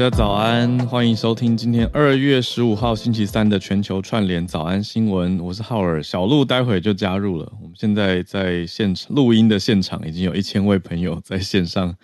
[0.00, 5.38] 大家早安，欢迎收听今天二月十五号星期三的全球串联早安新闻。
[5.38, 7.52] 我是浩尔，小鹿待会就加入了。
[7.60, 11.94] 我们现在在现场录音的现场，已经有一千位朋友 在线上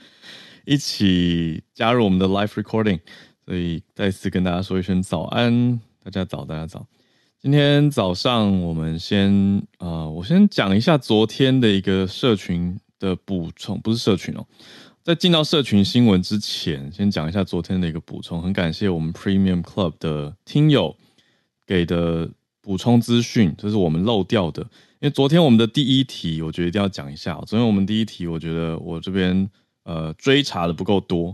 [0.67, 3.01] 一起加入我们的 live recording，
[3.47, 6.87] 所以再次跟大家说一声早安，大家早，大家早。
[7.41, 14.45] 今天早上我们先啊，我先讲一下昨天的一个社群的补充，不是社群哦。
[15.07, 18.43] 在进到社群新闻之前，先讲一下昨天的一个补充。
[18.43, 20.97] 很感谢我们 Premium Club 的听友
[21.65, 22.29] 给的
[22.61, 24.62] 补充资讯，这是我们漏掉的。
[24.62, 27.41] 因为昨天我们的第一题，我觉得一定要讲一下。
[27.47, 29.49] 昨天我们第一题，我觉得我这边
[29.84, 31.33] 呃追查的不够多。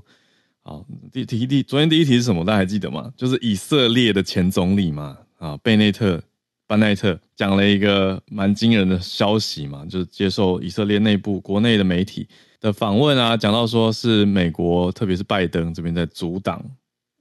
[0.62, 2.45] 好，第题第昨天第一题是什么？
[2.45, 3.11] 大家还记得吗？
[3.17, 6.23] 就是以色列的前总理嘛，啊，贝内特
[6.67, 12.28] 班奈特讲了一个蛮惊人的消息嘛，就是接受以色列内部国内的媒体。
[12.63, 16.65] 的访问啊，讲到说是美国，特别是拜登这边在阻挡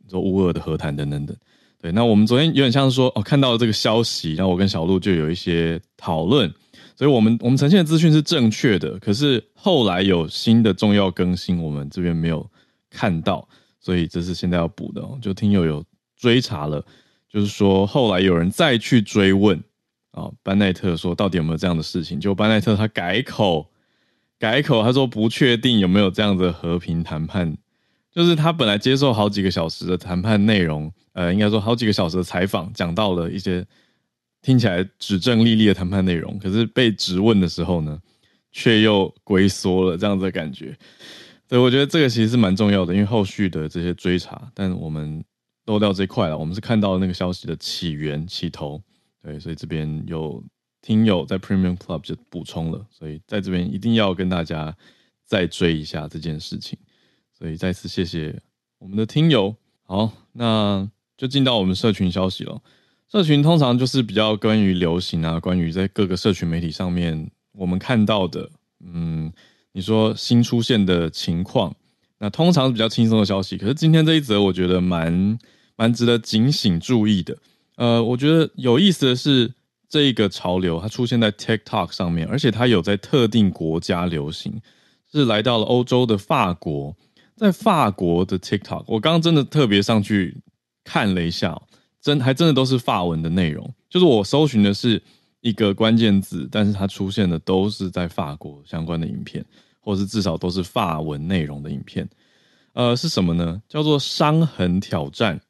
[0.08, 1.36] 说乌俄的和谈等等等。
[1.82, 6.48] 对，那我们昨天有点像是说哦，看到了这个消息，然后我跟小鹿就有一些讨论，
[6.96, 12.48] 所以我们我们呈现的资讯是正确的，可是后来有新的重要更新，我们这边没有
[12.92, 13.50] 看到，
[13.80, 15.02] 所以这是现在要补的。
[15.02, 15.18] 哦。
[15.20, 15.84] 就听友有
[16.16, 16.86] 追查了，
[17.28, 19.60] 就是说后来有人再去追问
[20.12, 22.20] 啊，班奈特说到底有没有这样的事情？
[22.20, 23.66] 就班奈特他改口。
[24.42, 27.56] 改口，他说不确定有没有这样的和平谈判，
[28.12, 33.64] 就是他本来接受好几个小时的谈判内容，呃，应该说好几个小时的采访，讲到了一些
[34.42, 38.02] 听起来指证立立的谈判内容，可是被质问的时候呢，
[38.52, 40.76] 却又龟缩了这样子的感觉。
[41.48, 45.24] 对，我觉得这个其实是蛮重要的，因为后续的这些追查，但我们
[45.68, 48.82] 漏掉这块了，我们是看到那个消息的起源起头，
[49.22, 50.44] 对，所以这边有。
[50.82, 54.76] 听友在 Premium Club 就补充了，所以在这边一定要跟大家
[55.26, 56.78] 再追一下这件事情，
[57.38, 58.42] 所以再次谢谢
[58.80, 59.56] 我们的听友。
[59.84, 62.60] 好，那就进到我们社群消息了。
[63.08, 68.50] 社群通常就是比较关于流行啊，关于在各个社群媒体上面我们看到的，
[68.84, 69.32] 嗯，
[69.74, 71.76] 你说新出现的情况，
[72.18, 73.56] 那通常是比较轻松的消息。
[73.56, 75.38] 可是今天这一则，我觉得蛮
[75.76, 77.38] 蛮值得警醒注意的。
[77.76, 79.54] 呃，我觉得有意思的是。
[79.92, 84.62] 这一个潮流，它出现在 TikTok 上面，而且它有在特定国家流行，
[85.12, 86.96] 是来到了欧洲的法国，
[87.36, 90.42] 在法国的 TikTok，我刚刚真的特别上去
[90.86, 91.62] 看了一下，
[92.02, 95.04] 真还真的都是法文的内容，就是我搜寻的是
[95.42, 99.46] 一个关键字，但是它出现的都是在法国相关的影片，
[99.82, 102.10] 或是至少都是法文内容的影片。
[102.72, 103.62] 呃，是什么呢？
[103.68, 105.42] 叫做伤痕挑战，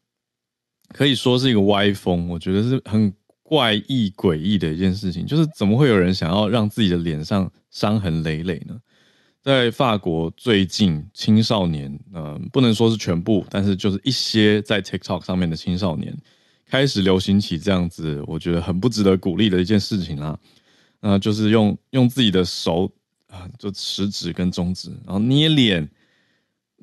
[0.88, 3.14] 可以说是一个歪风，我觉得是很。
[3.52, 8.80] 怪异诡异的一件事情，就是怎么会有人想要让自己的脸上伤痕累累呢？
[9.42, 16.18] 在法国最近青少年，嗯，不能说是全部，但是就是一些在 TikTok 上面的青少年
[16.66, 20.40] 开始流行起这样子，我觉得很不值得鼓励的一件事情啦。
[21.02, 22.90] 那就是用用自己的手
[23.28, 25.90] 啊，就食指跟中指，然后捏脸。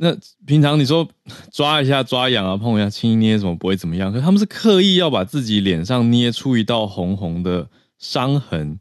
[0.01, 0.17] 那
[0.47, 1.09] 平常你说
[1.53, 4.13] 抓一下抓痒啊，碰一下轻捏，什么不会怎么样？
[4.13, 7.69] 可他们是刻意要把自己脸上捏出一道红红的
[7.99, 8.79] 伤痕，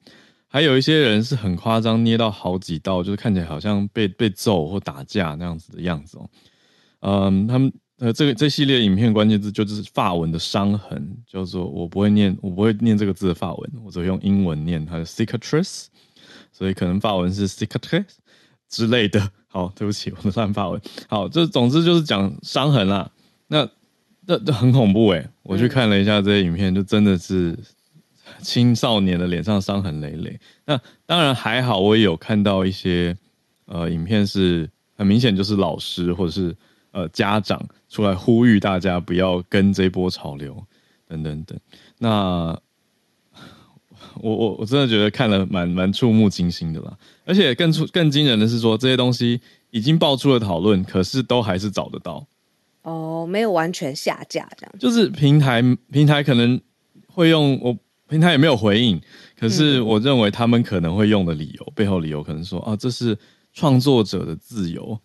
[0.48, 6.30] 还有一些人是很夸张，捏到好几道，就是看起来好像被被揍或打架那样子的样子哦。
[7.00, 15.86] 嗯，他们呃这个这系列影片关键字就是发文的伤痕，叫做我不会念，我不会念这个字的发文，我只会用英文念它的 cicatrice，
[16.52, 18.18] 所以可能发文是 cicatrice
[18.70, 19.32] 之类的。
[19.48, 20.80] 好，对不起，我的乱发文。
[21.08, 23.10] 好，这总之就是讲伤痕啦。
[23.48, 23.68] 那
[24.26, 25.26] 那这很恐怖哎！
[25.44, 27.58] 我去看了一下这些影片，就真的是
[28.42, 30.38] 青少年的脸上伤痕累累。
[30.66, 33.18] 那当然还好，我也有看到一些
[33.66, 36.56] 呃影片，是很明显就是老师或者是
[36.92, 40.62] 呃家长出来呼吁大家不要跟这波潮流
[41.08, 41.58] 等等等。
[41.98, 42.60] 那
[44.16, 49.40] 我我我真的觉得看了蛮蛮触目惊心的啦，而且更出更惊人的是说这些东西
[49.70, 52.26] 已经爆出了讨论，可是都还是找得到。
[52.82, 54.76] 哦，没有完全下架这样。
[54.80, 55.62] 就是平台
[55.92, 56.60] 平台可能
[57.08, 57.78] 会用我
[58.08, 59.02] 平台也没有回应，
[59.38, 63.18] 可是我认为他们可能会用的理由背后理由可能说啊，这是
[63.54, 64.98] 创作者的自由，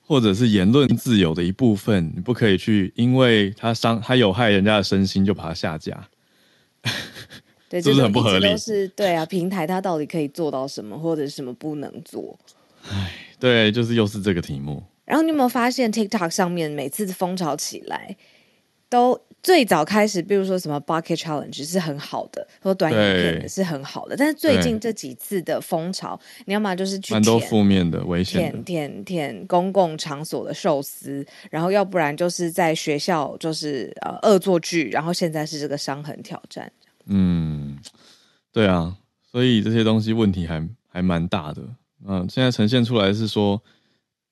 [0.00, 6.08] 或者是言论自由的一部分，你不可以去因为他伤他有害人家的身心就把它下架。
[7.70, 8.56] 对，是不是很不合理？
[8.56, 12.36] 是，对啊，平台它到底可以做到什么，或者什么不能做？
[12.90, 14.82] 唉，对，就是又是这个题目。
[15.04, 18.16] 然后你有没有发现，TikTok 上面每次风潮起来，
[18.88, 36.70] 都最早开始，比如说什么 Bucket Challenge 是很好的，或短影片是很好的，但是最近这几次的风潮，你要么就是去蛮多负面的、危险舔舔舔公共场所的寿司，然后要不然就是在学校就是呃恶作剧，然后现在是这个伤痕挑战。
[37.06, 37.78] 嗯，
[38.52, 38.96] 对啊，
[39.30, 41.62] 所以这些东西问题还还蛮大的。
[42.06, 43.60] 嗯，现在呈现出来是说，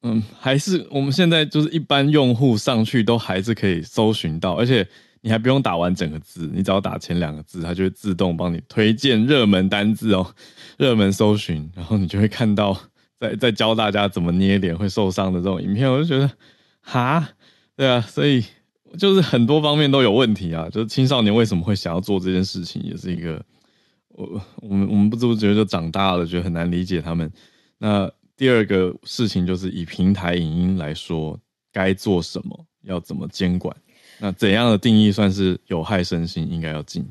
[0.02, 4.86] 嗯，还是我们现在就是一般用户上去都还是可以搜寻到，而且
[5.20, 10.34] 你还不用打完整个字，你只要打前两个字，它就会自动帮你推荐热门单字哦，
[10.78, 12.78] 热门搜寻，然后你就会看到
[13.18, 16.30] 在在教大家怎么捏脸会受伤的这种影片，我就觉得，
[16.80, 17.30] 哈，
[17.76, 18.44] 对啊，所以。
[18.96, 20.68] 就是很多方面都有问题啊！
[20.70, 23.44] 就是青少年为什么会想要做这件事情，也是一个
[24.08, 27.30] 我我们我们不知不觉就长大了，觉得很难理解他们。
[27.78, 31.38] 那第二个事情就是以平台影音来说，
[31.72, 33.76] 该做什么，要怎么监管？
[34.18, 37.04] 那怎样的定义算是有害身心，应该要禁？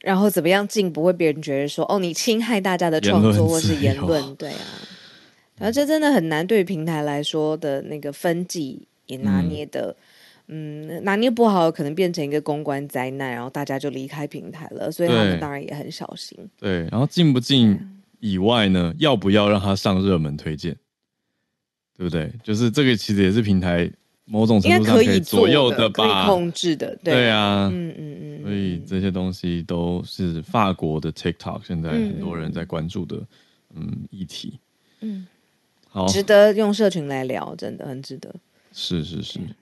[0.00, 4.34] 然后怎么样禁不会别人觉得说哦，你侵害大家的创作或是言论？
[4.36, 4.64] 对啊，
[5.56, 9.90] 然后这真的很难对平台来说的那个分级也拿捏的。
[9.90, 9.96] 嗯，
[11.02, 14.90] 拿捏不好，可能变成一个公关灾难，然后大家就离开平台了。
[14.90, 16.38] 所以他们当然也很小心。
[16.58, 17.78] 对，然后进不进
[18.20, 20.74] 以外呢，要不要让他上热门推荐？
[21.96, 22.32] 对不对？
[22.42, 23.90] 就是这个其实也是平台
[24.24, 26.96] 某种程度上可以左右的吧，控制的。
[27.04, 28.42] 对啊，嗯嗯嗯。
[28.42, 33.20] 所以这些东西都是法国的 TikTok 现在很多人在关注的
[33.74, 34.58] 嗯议题。
[35.00, 35.26] 嗯，
[35.88, 38.34] 好，值得用社群来聊，真的很值得。
[38.72, 39.38] 是是是。
[39.40, 39.54] 嗯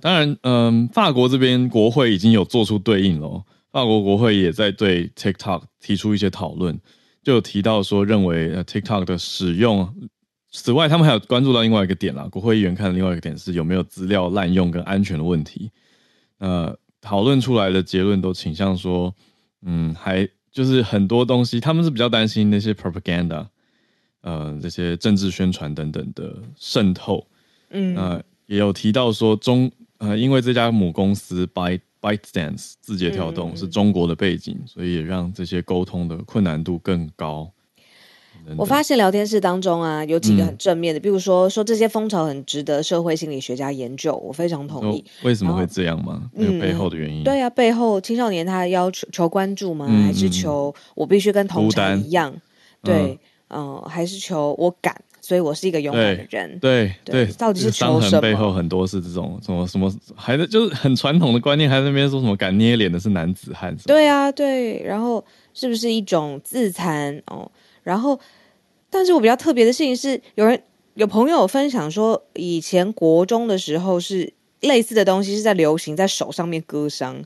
[0.00, 3.44] 当然，嗯，法国这边国会已经有做出对应了。
[3.70, 6.78] 法国国会也在对 TikTok 提出一些讨论，
[7.22, 9.92] 就有提到说，认为 TikTok 的使用。
[10.52, 12.28] 此外，他们还有关注到另外一个点啦。
[12.30, 15.68] 国会议员看的另外一个点是有没有资料滥用跟安全的问题。
[16.38, 19.12] 呃，讨论出来的结论都倾向说，
[19.62, 23.48] 嗯，还就是很多东西，他们是比较担心那些 propaganda，
[24.20, 27.26] 呃，这些政治宣传等等的渗透。
[27.70, 28.22] 嗯。
[28.54, 37.50] 也有提到说中呃，因为这家母公司 Byte ByteDance 字节跳动是中国的背景，所以也让这些沟通的困难度更高。
[38.56, 45.02] 我发现聊天室当中啊，有几个很正面的，比如说说这些风潮很值得社会心理学家研究，我非常同意。
[45.22, 46.30] 为什么会这样吗？
[46.36, 47.24] 有背后的原因？
[47.24, 49.86] 对啊，背后青少年他要求求关注吗？
[49.86, 52.34] 还是求我必须跟同产一样？
[52.82, 53.18] 对，
[53.48, 54.94] 嗯，还是求我敢？
[55.24, 56.58] 所以我是一个勇敢的人。
[56.58, 58.20] 对对，到底是求什么？
[58.20, 63.74] 背后很多是这种什么什么，还是就是很传统的观念，还在那边说什么敢捏脸的是男子汉？
[63.86, 64.82] 对啊，对。
[64.84, 67.22] 然后是不是一种自残？
[67.28, 67.50] 哦，
[67.82, 68.20] 然后，
[68.90, 70.62] 但是我比较特别的事情是，有人
[70.92, 77.16] 有朋友分享说，以前国中的时候是类似的东西是在流行，在手上面割伤。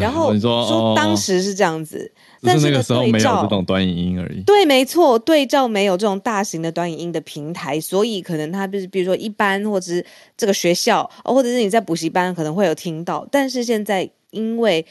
[0.00, 2.10] 然后说当时是这样子，
[2.46, 4.40] 但是那个时候没有这种短影音而已。
[4.42, 10.04] 对，没错，对照没有这种大型的短影音的平台，所以可能它就是，比如说一般或者是
[10.36, 13.26] 这个学校，或者是你在补习班可能会有听到。
[13.30, 14.86] 但是现在因为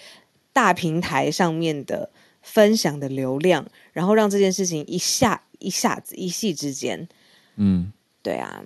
[0.54, 2.10] 大平台上面的
[2.42, 7.08] 分享的流量，然后让这件事情一下一下子一夕之间，
[7.56, 8.62] 嗯，对啊。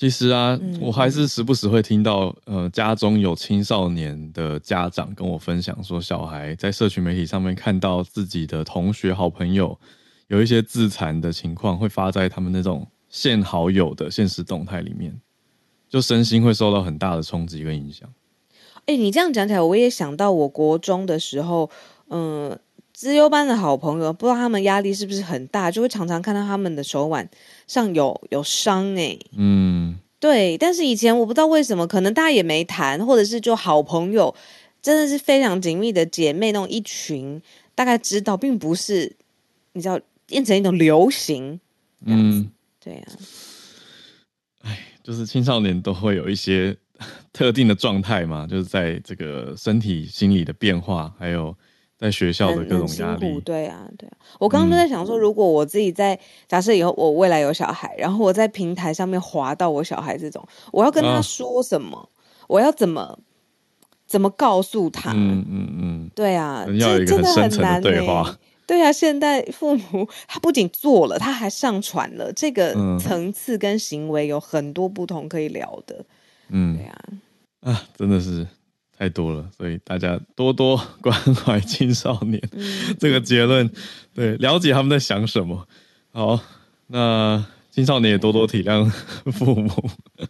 [0.00, 9.78] 其实啊，我还是时不时会听到，呃，家中有青少年的家长跟我分享说，小孩在社群媒体上面看到自己的同学、好朋友
[10.28, 15.20] 有一些自残的情况，会发在他们那种现好友的现实动态里面，
[15.86, 18.08] 就身心会受到很大的冲击跟影响。
[18.86, 21.68] 哎，你这样讲起来，我也想到我国中的时候，
[22.08, 22.58] 嗯，
[23.00, 27.26] 资优班的好朋友，不知道他们压力是不是很大，就会常常看到他们的手腕。
[27.66, 34.34] 上有有伤哎，嗯，对，但是以前我不知道为什么，可能大家也没谈，或者是就好朋友，
[34.82, 37.40] 真的是非常紧密的姐妹那种一群，
[37.74, 39.16] 大概知道，并不是
[39.72, 41.58] 你知道变成一种流行。
[42.04, 42.50] 嗯，
[42.84, 43.02] 对呀。
[44.60, 46.76] 哎，就是青少年都会有一些
[47.32, 51.56] 特定的状态嘛，就是在这个身体、心理的变化，还有。
[52.00, 54.16] 在学校的各种压力，对啊，对啊。
[54.38, 60.42] 我刚刚就在想说，如果我自己在假设以后我未来有小孩，然后我在平台上面滑到我小孩这种，
[60.72, 62.08] 我要跟他说什么？
[62.48, 63.18] 我要怎么
[64.06, 65.12] 怎么告诉他？
[65.12, 68.34] 嗯嗯嗯，对啊，这真的很难对话。
[68.66, 76.04] 对啊，现在父母他不仅做了，他还上传了，这个层次跟行为有很多不同可以聊的。
[76.48, 76.98] 嗯，对啊，
[77.60, 78.46] 啊，真的是。
[79.00, 82.38] 太多了，所以大家多多关怀青少年。
[83.00, 83.66] 这个结论，
[84.12, 85.66] 对，了解他们在想什么。
[86.12, 86.38] 好，
[86.88, 88.84] 那青少年也多多体谅
[89.32, 89.72] 父母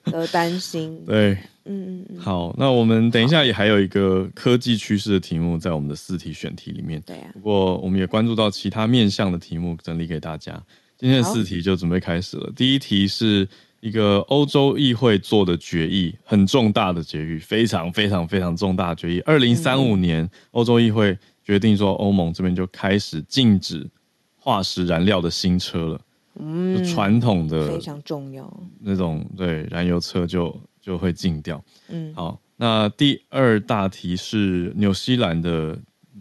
[0.05, 1.05] 的担心。
[1.05, 1.33] 对，
[1.65, 2.21] 嗯嗯嗯。
[2.21, 7.03] 好，那我们等一下也还有一个科技趋势的题目在我们的四题选题里面。
[7.05, 7.31] 对啊。
[7.33, 10.63] 不过我们也关注到其他面向的题目，整理给大家。
[10.97, 12.53] 今天的四题就准备开始了。
[12.55, 13.49] 第一题是。
[13.81, 19.21] 一个欧洲议会做的决议，很重大的决议，非常非常非常重大的决议。
[19.21, 23.89] 二零三五年，欧洲议会决定说，欧盟这边就开始禁止
[24.37, 26.01] 化石燃料的新车了。
[26.39, 31.63] 嗯，传统的非常重要那种对燃油车就就会禁掉。
[31.89, 35.79] 嗯，好，那第二大题是纽西兰的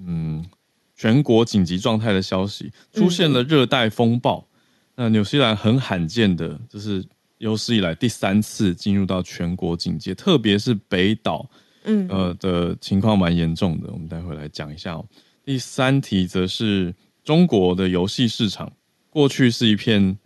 [0.08, 0.44] 嗯
[0.96, 4.48] 全国紧急状态的消息，出现了热带风暴。
[4.96, 7.04] 那纽西兰很罕见的就是。
[7.40, 11.50] 有史以来第三次进入到全国警戒，特别是北岛，
[11.86, 13.90] 嗯，呃的情况蛮严重的。
[13.92, 15.06] 我们待会来讲一下哦。
[15.46, 16.94] 第三题则是
[17.24, 18.72] 中国的游戏市场，
[19.10, 20.18] 过去是一片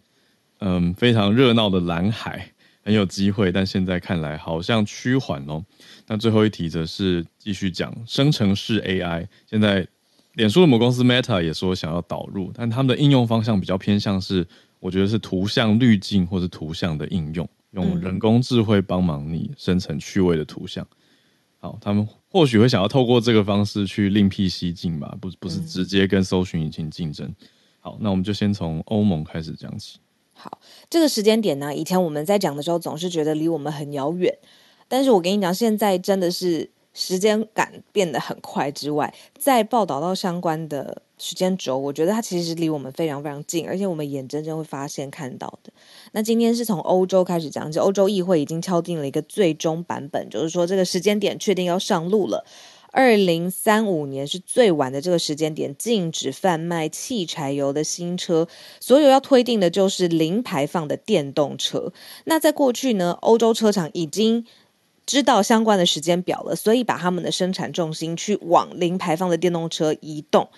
[0.60, 2.52] 嗯非常热闹的蓝海，
[2.84, 5.64] 很有机会，但现在看来好像趋缓哦。
[6.08, 9.88] 那最后一题则是继续讲生成式 AI，现在
[10.34, 14.48] 脸书的母公司 Meta 也说想要导入，但他们的应用方向比较偏向是。
[14.84, 20.86] 我觉得是图像滤镜或者图像的应用，用人工智慧帮忙你生成趣味的图像。
[21.60, 27.34] 好，他们或许会想要透过这个方式去另辟蹊径吧，不不是直接跟搜寻引擎竞争。
[27.80, 30.00] 好，那我们就先从欧盟开始讲起。
[30.34, 30.60] 好，
[30.90, 34.38] 这个时间点呢，以前我们在讲的时候总是觉得离我们很遥远，
[34.90, 41.02] 但是我跟你讲，现在真的是时间感变得很快之外，在报道到相关的。
[41.20, 45.72] 时间轴，我觉得它其实离我们非常非常近，而且我们眼睁睁会发现看到的。
[46.12, 52.44] 那今天是从欧洲开始讲起，欧洲议会已经敲定了一个最终版本，就是说这个时间点确定要上路了。
[52.92, 58.50] 二零三五年是最晚的这个时间点，禁止贩卖汽柴油的新车，
[58.82, 61.94] 所有要推定的就是零排放的电动车。
[62.26, 64.46] 那在过去呢，欧洲车厂已经
[65.06, 70.50] 知道相关的时间表了，所以把他们的生产重心去往零排放的电动车移动。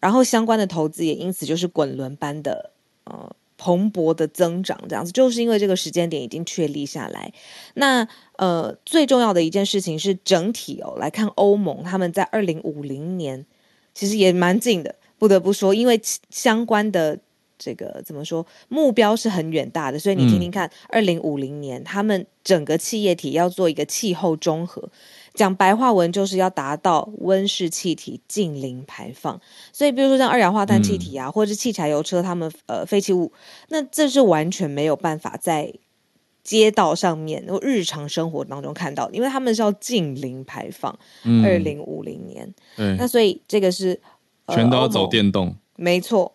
[0.00, 2.72] 然后相关的投资也因此就是滚轮般的
[3.04, 7.32] 呃蓬勃的增长，这样子就是因为这个时间点已经确立下来。
[7.74, 8.06] 那
[8.36, 13.46] 呃最重要的一件事情是整体哦来看欧盟他们在二零五零年
[13.94, 17.18] 其实也蛮近的，不得不说，因为相关的
[17.58, 24.88] 这个怎么说目标是很远大的，所以你听听看，二零五零年他们整个企业体要做一个气候中和。
[25.34, 29.40] 讲白话文就是要达到温室气体近零排放，
[29.72, 33.32] 所以比如说像二氧化碳气体啊，或者是汽柴油车，他们呃废弃物，
[33.70, 35.74] 那这是完全没有办法在
[36.44, 40.96] 街道上面、日常生活当中看到，因为他们是要近零排放，
[41.44, 42.54] 二零五零年。
[42.96, 44.00] 那所以这个是
[44.48, 46.32] 全都要走电动，没错，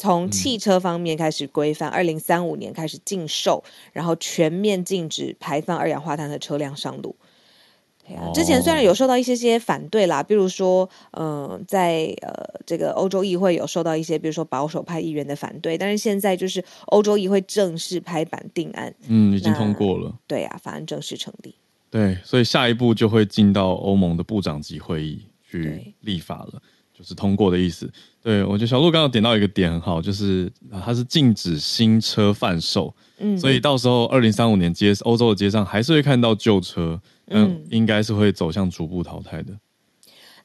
[0.00, 7.16] 从汽车方面开始规范，二零三五年开始禁售，然后全面禁止排放二氧化碳的车辆上路。
[8.32, 12.32] 之前虽然有受到一些些反对啦，比如说，嗯，在呃
[12.64, 21.56] 这个欧洲议会有受到一些，比如说保守派议员的反对，但是现在就是欧洲议会正式拍板定案，嗯，已经通过了，对啊，法案正式成立，
[21.90, 26.62] 对，所以下一步就会进到欧盟的部长级会议去立法了，
[26.98, 27.88] 就是通过的意思。
[28.22, 30.50] 对我觉得小鹿刚刚点到一个点很好，就是
[30.84, 37.00] 它是禁止新车贩售，嗯，所以到时候二零三五年街欧洲的街上还是会看到旧车。
[37.30, 39.52] 嗯，应该是会走向逐步淘汰的。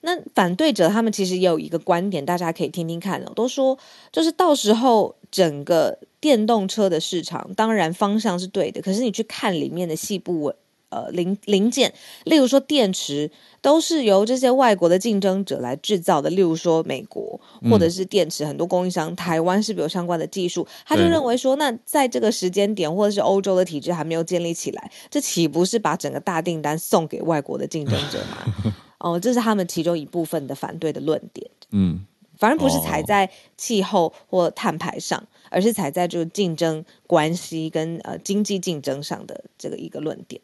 [0.02, 3.32] 那反对者他们其实也有一个观点，大家可以听听看哦。
[3.34, 3.80] 都说
[4.12, 10.54] 就是到时候整个电动车的市场，当然方向是对的，可是你去看里面的细部
[10.94, 11.92] 呃零零件，
[12.26, 13.32] 例如说电池，
[13.62, 16.30] 都是由这些外国的竞争者来制造的。
[16.30, 20.68] 例如说美国或者是电池很多供应商，台湾是不是有相关的技术？
[20.86, 28.74] 他就认为说，那在这个时间点或者是欧洲的体制还没有建立起来，这岂不是把整个大订单送给外国的竞争者吗？
[29.00, 31.50] 哦，这是他们其中一部分的反对的论点。
[31.72, 32.06] 嗯，
[32.38, 40.40] 反而不是哦踩在气候或碳排上，而是踩在就是竞争关系跟呃经济竞争上的这个一个论点。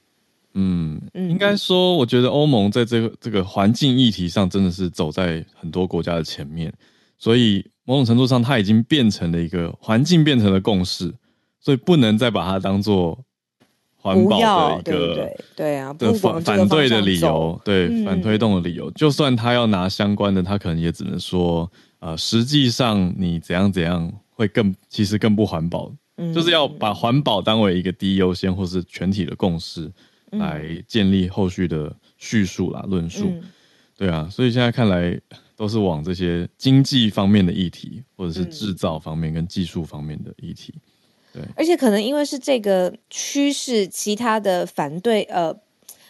[0.59, 6.73] 嗯，嗯应该说，我觉得欧盟在这个这个环境议题上真的是走在很多国家的前面，
[7.17, 11.13] 所以某种程度上，它已经变成了一个环境变成了共识，
[11.59, 13.17] 所以不能再把它当做
[13.95, 29.91] 环保，的一个对啊，的反反对的理由，对、嗯反推动的理由，就算他要拿相关的，他可能也只能说，呃，实际上你怎样怎样会更，其实更不环保，嗯就是要把环保当为一个第一优先，或是全体的共识，
[30.31, 33.25] 来建立后续的叙述啦、论述。
[33.29, 33.41] 嗯
[33.97, 35.19] 对啊，所以现在看来
[35.57, 40.73] 都是往这些经济方面的议题，或者是嗯制造方面跟技术方面的议题。
[41.33, 45.55] 对而且可能因为是这个趋势，其他的反对呃。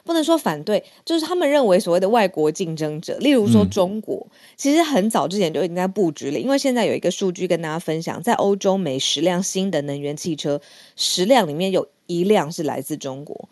[0.06, 6.40] 不能说反对，就是他们认为所谓的外国竞争者，例如说嗯中国，其实很早之前就已经在布局了。
[6.40, 10.60] 因为现在有一个数据跟大家分享，在欧洲每十辆新的能源汽车，
[10.96, 13.50] 十辆里面有一辆是来自中国，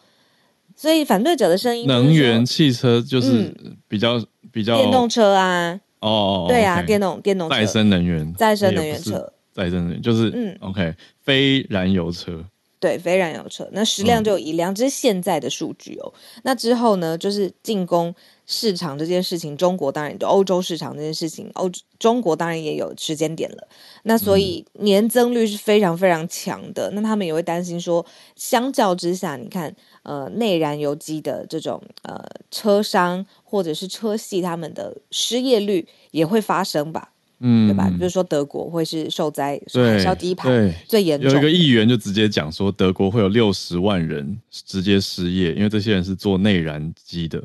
[0.77, 3.51] 所以反对者的声音能源汽车就是
[3.87, 7.55] 比较、比较嗯电动车啊，哦，对啊电动电动车。
[7.55, 10.55] 再生能源，再生能源车，再生能源就是嗯。
[10.61, 12.45] OK 非燃油车，
[12.79, 14.23] 对，非燃油车，那十辆嗯。
[14.23, 16.13] 就有一辆，这是现在的数据哦。
[16.43, 18.13] 那之后呢，就是进攻
[18.45, 21.69] 市场这件事情，中国当然就欧洲市场这件事情，欧
[21.99, 23.67] 中国当然也有时间点了。
[24.03, 24.85] 那所以嗯。
[24.85, 26.89] 年增率是非常非常强的。
[26.91, 28.05] 那他们也会担心说，
[28.35, 29.75] 相较之下，你看，
[30.07, 37.89] 呃，内燃油机的这种呃车商或者是车系，他们的失业率也会发生吧，嗯，对吧？
[37.89, 47.43] 比如说德国会是受灾海对啸第一排对最严重有一个议员就直接讲说，德国会有六十万人直接失业，因为这些人是做内燃机的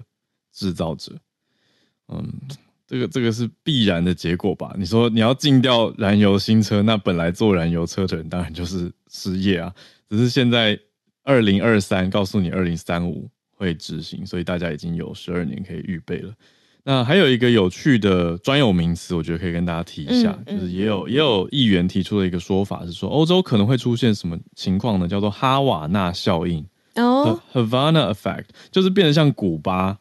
[0.54, 1.11] 制造者。
[2.07, 2.33] 嗯，
[2.87, 4.73] 这个这个是必然的结果吧？
[4.78, 9.75] 你说你要禁掉燃油新车，那本来做燃油车的人当然就是失业啊。
[10.08, 10.78] 只是现在
[11.23, 16.32] 二零二三告诉你二零三五会执行，所以大家已经有十二年可以预备了。
[16.85, 25.06] 那还有一个有趣的专有名词，我觉得可以跟大家提一下，嗯嗯就是也有也有议员提出了一个说法，是说欧洲可能会出现什么情况呢？
[25.06, 26.67] 叫做哈瓦那效应。
[26.97, 29.97] 哦，Havana Effect，就是变得像古巴，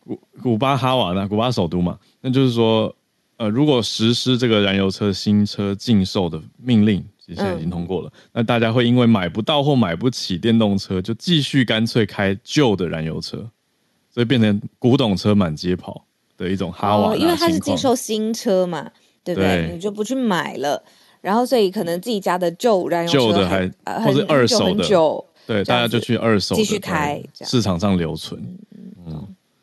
[0.00, 2.96] 古古巴哈瓦那，古巴首都嘛，那就是说，
[3.36, 13.46] 呃，如果实施这个燃油车新车禁售的命令，其实现在已经通过了，那大家会因为买不到或买不起电动车，就继续干脆开旧的燃油车，
[14.10, 16.06] 所以变成古董车满街跑
[16.38, 18.90] 的一种哈瓦哦，因为它是情况禁售新车嘛，
[19.22, 19.66] 对不对？
[19.66, 20.82] 对你就不去买了，
[21.20, 28.42] 然后所以可能自己家的旧燃油车旧的还呃或是很很久二手的对，大家就去二手的继续开市场上留存。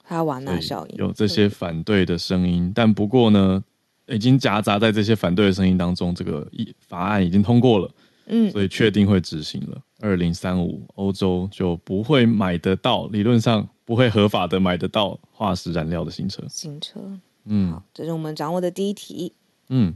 [0.08, 3.64] 哈瓦那对效应有这些反对的声音，但不过呢，
[4.08, 7.92] 已经夹杂在这些反对的声音当中，这个一法案已经通过了，
[8.28, 9.82] 嗯所以确定会执行了。
[10.02, 16.44] 二零三五，欧洲就不会买得到，理论上不会合法的买得到化石燃料的新车。
[16.50, 17.00] 新车。
[17.46, 19.34] 嗯好，这是我们掌握的第一题。
[19.70, 19.96] 嗯，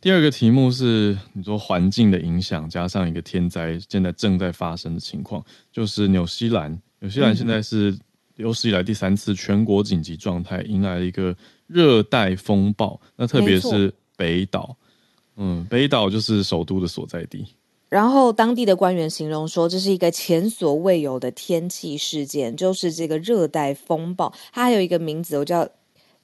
[0.00, 6.76] 第二个题目是你说环境的影响，加上一个天灾现在正在发生的情况，就是纽西兰。
[7.00, 7.96] 纽西兰现在是
[8.36, 13.00] 有史以来第三次全国紧急状态，迎来了一个热带风暴。
[13.16, 14.76] 那特别是北岛，
[15.36, 17.46] 嗯，北岛就是首都的所在地。
[17.88, 24.32] 然后当地的官员形容说，这是一个前所未有的天气事件，就是这个热带风暴。
[24.52, 25.68] 它还有一个名字，我叫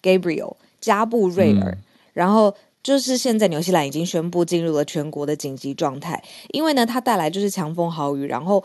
[0.03, 1.70] Gabriel 加布瑞尔。
[1.70, 8.62] 嗯然后就是现在纽西兰已经宣布进入了全国的紧急状态，因为呢，它带来就是强风豪雨，然后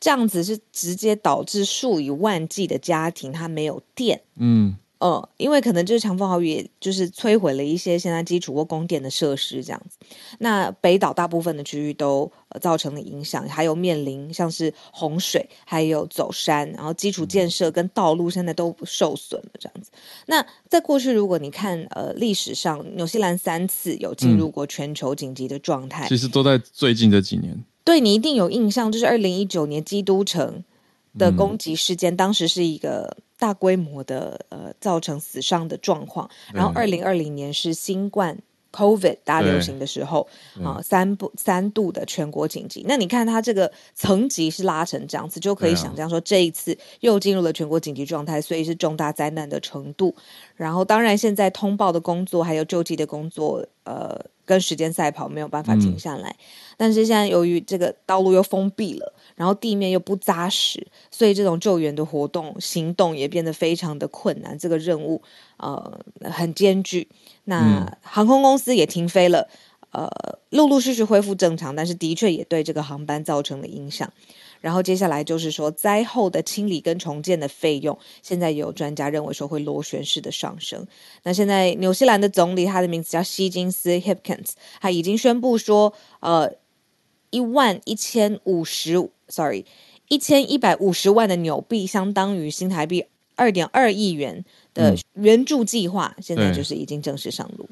[0.00, 4.20] 这样子是直接导致数以万计的家庭它没有电。
[4.34, 9.96] 嗯，嗯，因为可能就是强风豪雨，也就是摧毁了一些现在基础或供电的设施这样子。
[10.38, 19.90] 那北岛大部分的区域都、呃、造成了影响，还有面临像是洪水，还有走山，然后基础建设跟道路现在都受损了这样子。
[20.26, 27.56] 那在过去，如果你看呃历史上，纽西兰三次有进入过全球紧急的状态，其实都在最近这几年。
[27.84, 30.62] 对你一定有印象，就是二零一九年基督城
[31.16, 36.28] 的攻击事件，当时是一个大规模的呃造成死伤的状况。
[36.52, 38.36] 然后二零二零年是新冠
[38.70, 40.28] COVID 大流行的时候
[40.62, 42.84] 啊、三不三度的全国紧急。
[42.86, 50.14] 那你看它这个层级是拉成这样子，就可以想象说这一次又进入了全国紧急状态，所以是重大灾难的程度。
[50.54, 56.36] 然后，当然现在通报的工作还有救济的工作，呃，跟时间赛跑没有办法停下来。
[56.76, 64.58] 但是现在由于这个道路又封闭了，然后地面又不扎实，所以这种救援的活动行动也变得非常的困难。
[64.58, 65.22] 这个任务
[65.56, 67.08] 呃很艰巨。
[67.44, 69.48] 那航空公司也停飞了。
[69.90, 70.06] 呃，
[70.50, 74.12] 陆陆续续恢复正常，但是的确也对这个航班造成了影响。
[74.60, 80.86] 然后接下来就是说，灾后的清理跟重建的费用，现在也有专家认为说会螺旋式的上升。
[81.22, 86.52] 那现在纽西兰的总理，他的名字叫希金斯 （Hipkins），他已经宣布说，呃，
[87.30, 89.64] 一万一千五十，sorry，
[90.08, 93.04] 一千一百五十万的纽币，相当于新台币
[93.36, 97.68] 二点二亿元的援助计划，现在就是已经正式上路。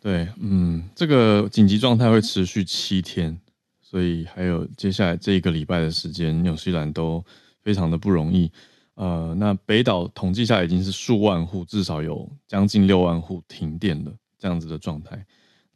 [0.00, 3.36] 对，嗯，这个紧急状态会持续七天，
[3.80, 7.24] 所以还有接下来这一个礼拜的时间，纽西兰都
[7.62, 8.50] 非常的不容易。
[8.94, 15.24] 呃，那北岛统计下来已经是数万户，至少有将近六万户停电了这样子的状态。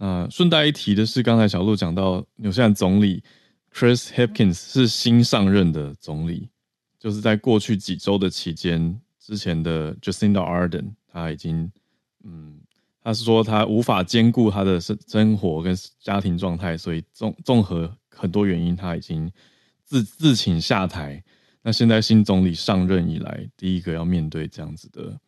[0.01, 3.23] 那顺带一提的是，刚才小鹿讲到纽西兰总理
[3.73, 6.49] Chris Hipkins 是新上任的总理，
[6.99, 11.71] 就是在过去几周的期间，之前的 Jacinda Ardern 他已经
[12.25, 12.59] 嗯。
[13.03, 19.33] 他是说他无法兼顾他的生生活跟家庭状态，所以综综合很多原因，他已经
[19.87, 21.25] 自自请下台。
[21.63, 25.19] 那现在新总理上任以来，第一个要面对这样子的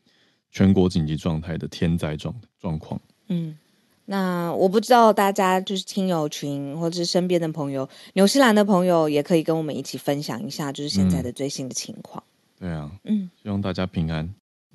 [0.51, 3.01] 全国紧急状态的天灾状状况。
[3.29, 3.57] 嗯，
[4.05, 12.23] 那我不知道大家就是听友群或者是身边的朋友，纽西兰的朋友也可以跟我们一起分享一下，就是现在的最新的情况。
[12.59, 14.29] 对啊，嗯，希望大家平安。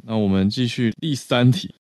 [0.03, 1.73] 那我们继续第三题。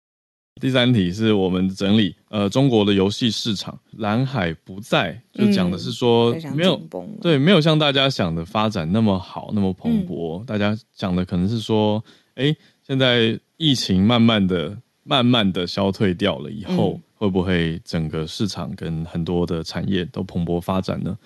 [0.61, 6.79] 第三题是我们整理，呃，中国的游戏市场蓝海不在，就讲的是说、没有
[7.19, 10.45] 对，没有像大家想的发展那么好，那么蓬勃。
[10.45, 12.01] 大家讲的可能是说，
[12.35, 12.55] 哎，
[12.87, 21.17] 现在疫情慢慢的、慢慢的消退掉了以后，嗯会不会整个市场跟很多的产业都蓬勃发展呢？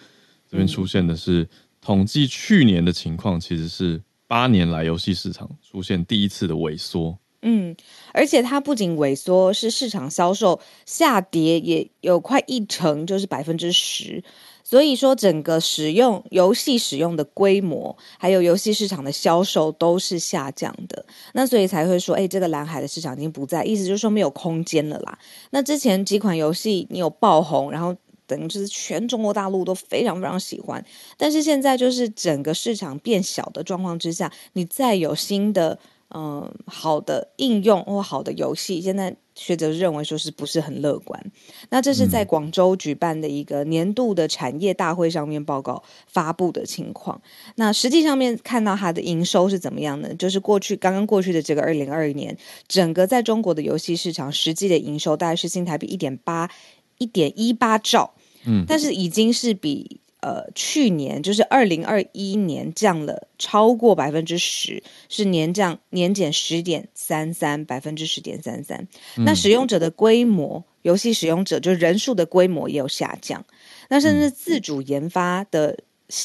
[0.47, 1.49] 这边出现的是
[1.81, 7.17] 统计去年的情况，其实是八年来游戏市场出现第一次的萎缩。
[7.41, 7.75] 嗯，
[8.13, 14.23] 而且它不仅萎缩，是市场销售下跌，也有快一成，就是百分之十。
[14.69, 21.03] 所以说，整个使用游戏使用的规模，还有游戏市场的销售都是下降的。
[21.33, 25.17] 那所以才会说，哎，这个蓝海的市场已经不在，意思就是说没有空间了啦。
[25.49, 27.95] 那之前几款游戏你有爆红，然后
[28.27, 30.85] 等于就是全中国大陆都非常非常喜欢，
[31.17, 35.79] 但是现在就是整个市场变小的状况之下，你再有新的。
[36.15, 41.31] 嗯，好的应用或好的游戏，现在学者认为说是不是很乐观？
[41.69, 47.21] 那这是在广州举办的一个年度的产业大会上面报告发布的情况。
[47.55, 50.11] 那实际上面看到它的营收是怎么样呢？
[50.15, 52.35] 就是过去刚刚过去的这个二零二二年，
[52.67, 56.49] 整个在中国的游戏市场实际的营收大概是新台币一点八
[56.97, 59.99] 一点一八兆，嗯，但是已经是比。
[60.21, 68.85] 呃，去年就是二零二一年降了超过百分之十，是年降年减十点三三，百分之十点三三。
[69.15, 73.45] 那使用者的规模，游戏使用者就人数的规模也有下降。
[73.87, 75.77] 那甚至自主研发的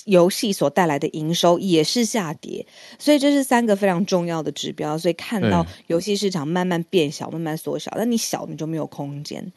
[0.07, 2.67] 游戏所带来的营收也是下跌，
[2.99, 4.99] 所以这是三个非常重要的指标。
[4.99, 9.53] 所以看到游戏市场慢慢变小，慢慢缩小，那你小你就没有空间。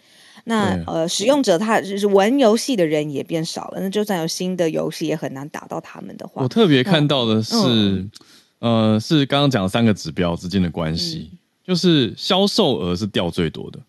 [0.49, 6.47] 那呃，使用者他就是玩游戏的人也变少了，那就算有新的游戏，也很难打到他们的话我。
[6.47, 8.11] 特别看到的是，嗯
[8.59, 13.79] 呃，是刚刚讲的三个指标之间的关系，嗯就是销售额是掉最多的，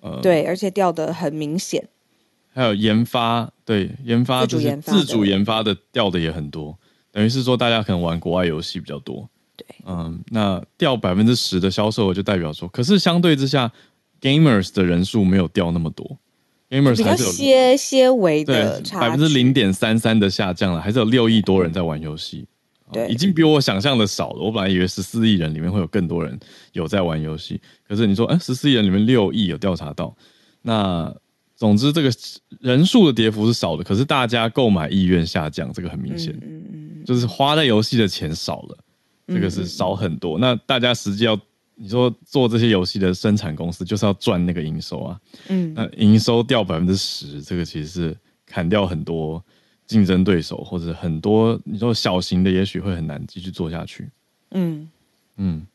[0.00, 1.88] 呃，，对，而且掉的很明显。
[2.52, 6.76] 还有研发，对，研发就是自主研发的自主研发的掉的也很多，
[7.10, 13.72] 等于是说大家可能玩国外游戏比较多，对，嗯，那掉百分之十的销售额就代表说，可是相对之下
[14.22, 16.18] ，gamers 的人数没有掉那么多
[16.70, 22.46] ，gamers 还是有些些微的差百分之零点三三的下降了，还是有六亿多人在玩游戏。
[22.92, 24.42] 对已经比我想象的少了。
[24.42, 26.38] 我本来以为十四亿人里面会有更多人
[26.72, 27.58] 有在玩游戏，
[27.88, 30.14] 可是你说，哎、十四亿人里面六亿有调查到，
[30.60, 31.10] 那
[31.56, 32.10] 总之这个
[32.60, 38.78] 人数的跌幅是少的，可是大家购买意愿下降，这个很明显，嗯嗯就是花在游戏的钱少了，
[39.28, 40.38] 这个是少很多。
[40.38, 41.34] 那大家实际要
[41.74, 49.42] 你说做这些游戏的生产公司，就是要赚那个营收啊，嗯那营收掉百分之十，这个其实是砍掉很多
[49.86, 54.08] 竞争对手，或者很多你说小型的，也许会很难继续做下去。
[54.52, 54.88] 嗯
[55.36, 55.66] 嗯，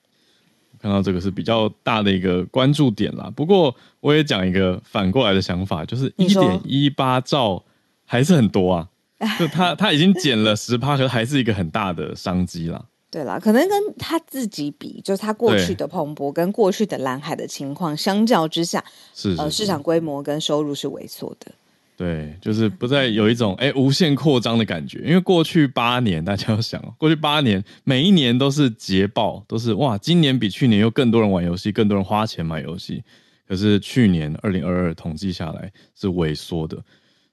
[0.80, 3.32] 看到这个是比较大的一个关注点啦。
[3.36, 7.64] 不过我也讲一个反过来的想法，就是一点一八兆
[8.06, 8.90] 还是很多啊，
[9.40, 12.86] 就它它已经减了十趴，可是还是一个很大的商机啦。
[13.10, 21.52] 对啦，可能跟他自己比，就是他过去的蓬勃跟过去的蓝海的情况相较之下，是是呃，市场规模跟收入是萎缩的。
[21.96, 33.04] 对，就是不再有一种哎、无限扩张的感觉，因为过去八年大家要想哦，过去八年每一年都是捷报，都是哇，今年比去年又更多人玩游戏，更多人花钱买游戏。
[33.48, 36.78] 可是去年二零二二统计下来是萎缩的，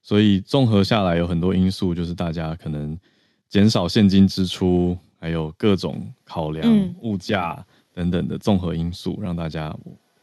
[0.00, 2.96] 所以综合下来有很多因素，就是大家可能
[3.50, 9.74] 减少现金支出，还有各种考量、嗯物价等等的综合因素，让大家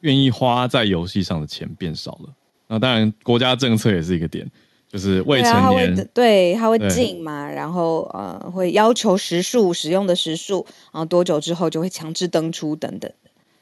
[0.01, 2.29] 愿意花在游戏上的钱变少了。
[2.67, 4.47] 那当然，国家政策也是一个点，
[4.87, 13.11] 就是未成年，对他会对禁嘛，然后呃会要求时数使用的时数，然后多久之后就会强制登出等等。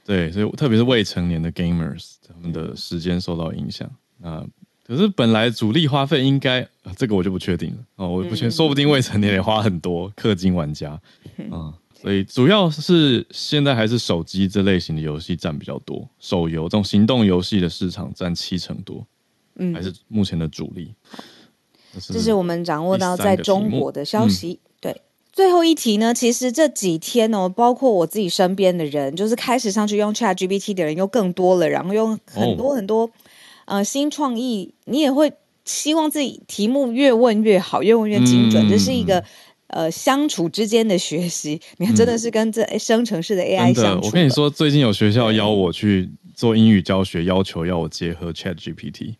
[0.03, 3.89] 对，所以特别是未成年的 gamers，他们的时间受到影响。
[4.17, 4.45] 那
[4.89, 7.77] 可是本来主力花费应该、啊这个我就不确定了。
[7.97, 8.51] 哦，我不确，嗯。
[8.51, 10.99] 说不定未成年也花很多氪金玩家。
[11.51, 11.71] 啊、
[12.01, 19.05] 所以主要是现在还是手机这类型的游戏占比较多，手游这种行动游戏的市场占七成多，
[19.57, 19.75] 嗯。
[19.75, 20.91] 还是目前的主力。
[22.01, 24.59] 这是我们掌握到在中国的消息。
[24.81, 33.09] 对，最后一题呢，其实这几天哦，包括我自己身边的人，就是开始上去用 Chat GPT 的人又更多了，然后用很多很多、
[33.69, 35.31] 呃新创意，你也会
[35.63, 39.23] 希望自己题目越问越好，越问越精准，嗯这是一个。
[39.71, 44.07] 呃，相处之间的学习，你看，真的是跟这诶生成式的 AI 相处。
[44.07, 49.17] 我跟你，说，最近有学校邀我去做英语教学，要求要我结合 Chat GPT。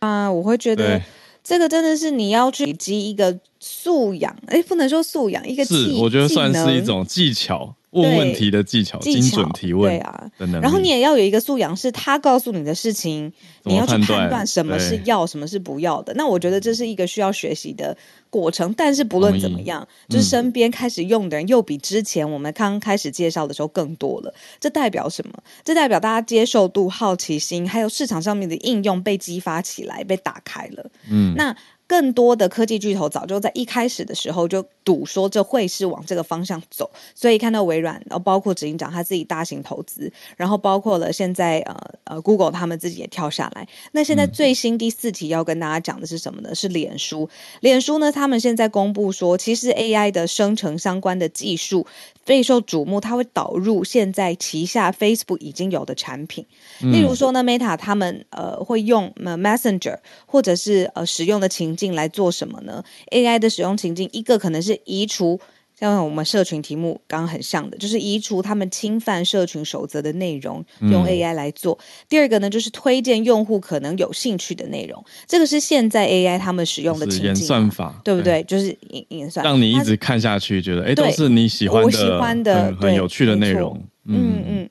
[0.00, 1.00] 啊，我会觉得，
[1.44, 10.28] 这个真的是你要去累积一个素养，哎，不能说素养，一个是技，我觉得算是一种技巧，问问题的技巧，技精准提问对啊。
[10.60, 16.12] 然后你也要有一个素养，是他告诉你的事情，你要去判断什么是要，什么是不要的。
[16.14, 17.96] 那我觉得这是一个需要学习的
[18.30, 18.74] 过程。
[18.76, 24.34] 但是不论怎么样，就是嗯身边开始用的人又比之前我们刚开始介绍的时候更多了。
[24.58, 25.32] 这代表什么？
[25.62, 30.90] 这代表大家接受度、好奇心，还有市场上面的应用被激发起来，被打开了。
[31.08, 31.54] 嗯，那
[31.92, 43.68] 更多的科技巨头早就在一开始的时候就赌说这会是往这个方向走，所以看到微软，然后包括执行长他自己大型投资，然后包括了现在呃呃 Google 他们自己也跳下来。
[43.92, 46.54] 那现在最新第四题要跟大家讲的是什么呢？
[46.54, 47.28] 是脸书。
[47.60, 51.86] 脸书呢，他们现在公布说，其实 AI 的生成相关的技术
[52.24, 56.46] 备受瞩目，它会导入现在旗下 Facebook 已经有的产品。
[56.80, 65.40] 例如说呢，Meta 他们呃会用呃 Messenger 或者是呃使用的情境来做什么呢？AI 的使用情境，一个可能是移除。
[65.74, 71.76] 像我们社群题目刚刚很像的，就是移除他们侵犯社群守则的内容，用 AI 来做。
[72.08, 78.22] 第二个呢，就是推荐用户可能有兴趣的内容，这个是现在 AI 他们使用的情境嘛，算法，对不？
[78.22, 78.44] 对？
[78.44, 83.82] 就是演演算，让你一直看下去，觉得哎，都是你喜欢的、我喜欢的很有趣的内容。
[84.06, 84.70] 嗯嗯，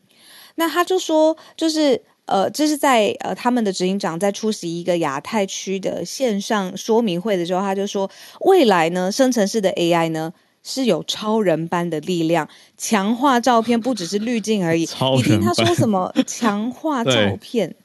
[0.56, 10.34] 那他就说，就是呃，这是在呃他们的执行长在出席一个亚太区的线上说明会的时候，他就说，未来呢，生成式的 AI 呢。
[10.64, 14.86] 是有超人般的力量，强化照片不只是滤镜而已。
[14.86, 17.81] 超你听他说什么强化照片，强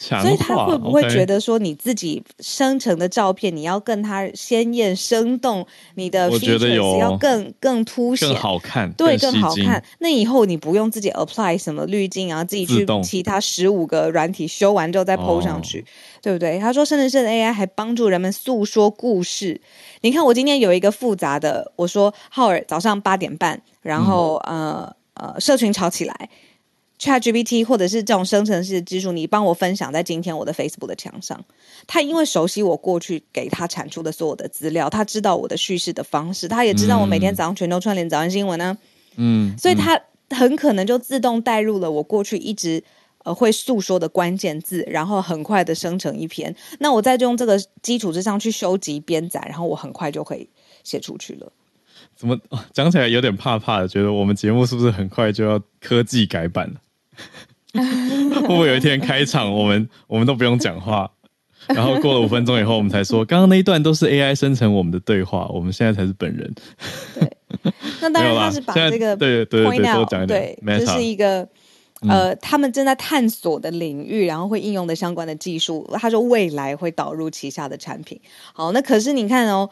[0.00, 9.84] 所以他会不会觉得说你自己生成的照片，你要更它鲜艳生动，你的我觉得有要更更凸显更，好看，对，更好看。
[9.98, 15.84] 那以后你不用自己 apply 什么滤镜啊，自己去其他十五个软体修完之后再 PO 上去，
[16.22, 16.58] 对不对？
[16.58, 19.60] 他说，生成式的 AI 还帮助人们诉说故事。
[20.00, 26.30] 你看，我今天有一个复杂的，我说浩尔早上八点半，然后、呃呃，社群吵起来。
[27.00, 31.42] ChatGPT 或者是这种生成式的技术，你帮我分享在今天我的 Facebook 的墙上。
[31.86, 38.76] 他因为熟悉我过去给他产出的所有的资料，他知道我的叙事的方式，他也知道我每天早上全都串联早安新闻呢、
[39.16, 42.84] 嗯，所以他很可能就自动带入了我过去一直
[43.24, 46.54] 呃会诉说的关键字，然后很快的生成一篇。
[46.80, 50.46] 那我再用这个基础之上去收集编载，然后我很快就可以
[50.84, 51.50] 写出去了。
[52.14, 53.88] 怎么哦讲起来有点怕怕的？
[53.88, 56.74] 觉得我们节目是不是很快就要科技改版了？
[57.72, 61.10] 会不会有一天开场，我们我们都不用讲话，
[61.68, 66.54] 然后过了五分钟以后，我们才说刚刚那一段都是 AI 生成我们的对话，我们现在才是本人。
[68.00, 71.48] 那 当然他是把这个对对对对讲一点对，这是一个。
[72.08, 78.18] 呃，他们正在探索的领域，然后会应用的相关的技术，他说未来会导入旗下的产品。
[78.54, 79.68] 好，那可是你看哦，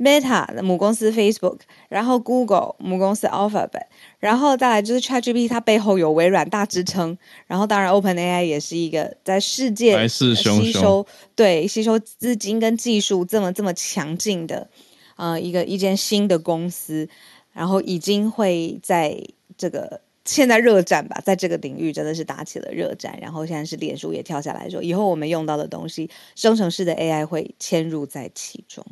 [0.00, 1.58] Meta 的母公司 Facebook，
[1.90, 3.84] 然后 Google 母公司 Alphabet，
[4.18, 14.70] 然后再来就是 ChatGPT，它背后有微软大支撑，然后当然 OpenAI 也是一个在世界吸收对吸收资金跟技术这么这么强劲的
[15.16, 17.06] 呃一个一间新的公司，
[17.52, 19.22] 然后已经会在
[19.58, 20.00] 这个。
[20.26, 23.18] 现在热战吧，在这个领域真的是打起了热战。
[23.20, 28.84] 然后现在是脸书也跳下来说，以后我们用到的东西，生成式的 AI 会嵌入在其中。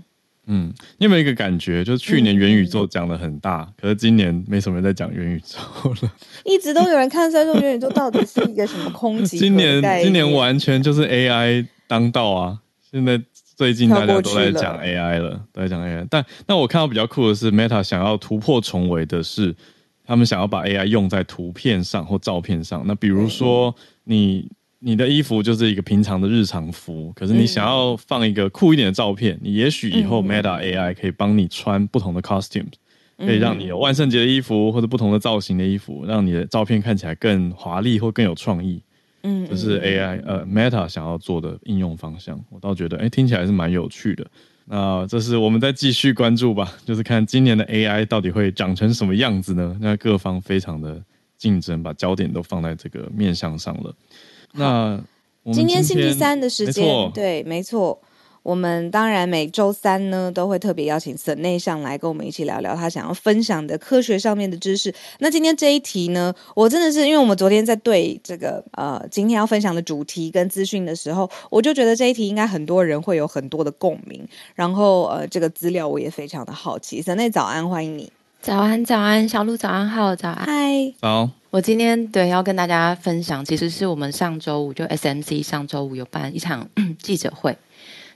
[0.49, 5.59] 嗯，你有没有一个感觉，就是去年元宇宙讲的很大，可是今年没什么人在讲元宇宙
[6.03, 6.13] 了。
[6.45, 12.59] 一直都有人看在说元宇宙到底是一个什么空 集今年今年完全就是 AI 当道啊！
[12.91, 13.21] 现在
[13.57, 16.07] 最近大家都在讲 AI 了，都在讲 AI。
[16.09, 19.55] 但那我看到比较酷的是，Meta 想要突破重围的是，
[20.07, 22.83] 他们想要把 AI 用在图片上或照片上。
[22.87, 32.75] 那比如说你你的衣服就是一个平常的日常服，可是你想要放一个酷一点的照片，你也许以后 Meta AI 可以帮你穿不同的 costumes。
[33.17, 38.81] 可以让你有万圣节的衣服或者不同的造型的衣服，让你的照片看起来更华丽或更有创意。
[39.25, 44.25] 嗯，这是 AI 呃 Meta 想要做的应用方向，我倒觉得哎听起来是蛮有趣的。
[44.67, 49.77] 那这是我们再继续关注吧，就是看今年的 AI 到底会长成什么样子呢？
[49.81, 51.03] 那各方非常的
[51.37, 53.93] 竞争，把焦点都放在这个面向上了。
[54.53, 55.01] 那
[55.43, 57.99] 我们今天星期三的时间，对，没错。
[58.45, 64.95] 我们当然每周三呢都会特别邀请沈内上来跟我们一起聊聊他想要分享的科学上面的知识。
[65.19, 74.27] 那今天这一题呢，我真的是因为我们昨天在对这个呃今天要分享的主题跟资讯的时候，我就觉得这一题应该很多人会有很多的共鸣。
[74.55, 77.03] 然后呃这个资料我也非常的好奇。
[77.03, 78.11] 沈内早安，欢迎你。
[78.41, 80.47] 早安，早安，小鹿早安好，早安。
[80.47, 86.69] 嗨，好，我今天对要跟大家分享，其实是我们上周五就 SMC 上周五有办一场
[87.01, 87.57] 记者会。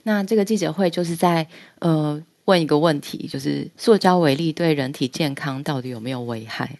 [0.03, 1.47] 那这个记者会就是在
[1.79, 6.77] 呃问一个问题，就是塑胶微粒对人体健康到底有没有危害？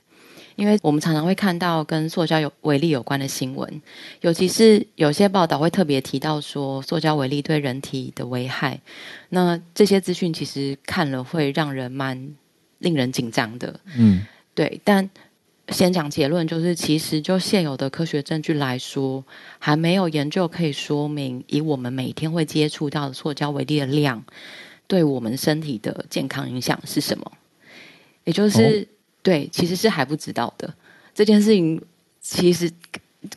[0.55, 3.81] 因为我们常常会看到跟塑胶有微粒有关的新闻，
[4.21, 8.79] 尤其是有些报道会特别提到说塑胶微粒对人体的危害。
[9.29, 12.35] 那这些资讯其实看了会让人蛮
[12.77, 13.79] 令人紧张的。
[13.97, 15.09] 嗯，对，但
[15.69, 19.23] 先讲结论，就是其实就现有的科学证据来说，
[19.59, 24.23] 还没有研究可以说明，以我们每天会接触到的塑胶微粒的量，
[24.87, 27.31] 对我们身体的健康影响是什么。
[28.25, 28.87] 也就是、
[29.21, 30.73] 对，其实是还不知道的。
[31.13, 31.81] 这件事情，
[32.19, 32.69] 其实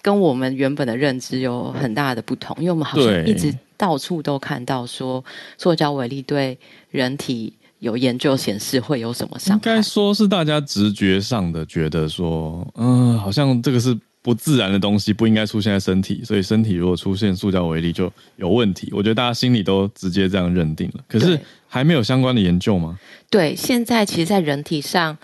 [0.03, 5.25] 跟我们原本的认知有很大的不同，因为我们好像一直到处都看到说
[5.59, 6.59] 塑胶微粒对
[6.91, 9.83] 人体有研究显示会有什么伤害应该。
[9.83, 18.89] 说是大家直觉上的觉得说，嗯，好像这个是不自然的东西，不应该出现在身体，所以身体如果出现塑胶微粒就有问题。
[18.93, 21.05] 我觉得大家心里都直接这样认定了。
[21.07, 22.99] 可是还没有相关的研究吗？
[23.31, 25.17] 对，现在其实，在人体上，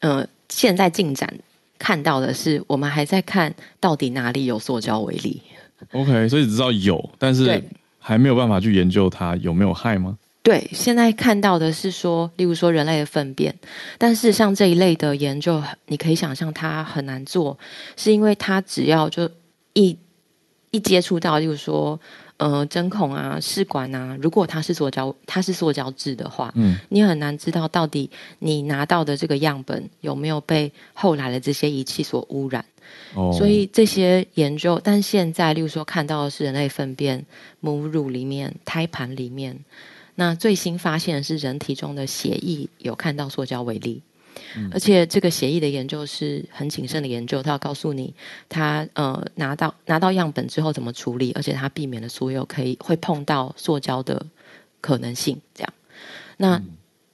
[0.00, 1.32] 呃，现在进展
[1.78, 5.40] 看到的是，我们还在看到底哪里有塑胶微粒。
[5.92, 7.62] OK，所以只知道有，但是
[7.98, 10.16] 还没有办法去研究它有没有害吗？
[10.42, 13.54] 对，现在看到的是说，例如说人类的粪便，
[13.98, 17.58] 但事实上这一类的研究，你可以想象它很难做，
[17.96, 19.30] 是因为它只要就
[19.74, 19.96] 一
[20.70, 22.00] 一接触到，例如说
[22.38, 32.64] 呃针孔啊、试管啊，如果它是塑胶，它是塑胶制的话，嗯，你很难知道到底你拿到的这个样本有没有被后来的这些仪器所污染。
[33.14, 37.24] 哦，所以这些研究，但现在，例如说看到的是人类粪便、
[37.60, 39.56] 母乳里面、胎盘里面，
[40.20, 44.02] 那最新发现的是人体中的血液有看到塑胶微粒。
[44.70, 48.12] 而且这个血液的研究是很谨慎的研究，他要告诉你，
[48.46, 54.26] 他呃拿到拿到样本之后怎么处理，而且他避免了所有可以会碰到塑胶的
[54.82, 55.40] 可能性。
[55.54, 55.72] 这样，
[56.36, 56.62] 那、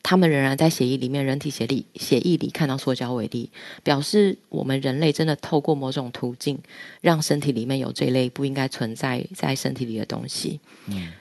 [0.08, 3.50] 他们仍然在血液里面，人体血里血液里看到塑胶为例，
[3.82, 6.56] 表示我们人类真的透过某种途径，
[7.00, 10.60] 让身体里面有这类不应该存在在身体里的东西。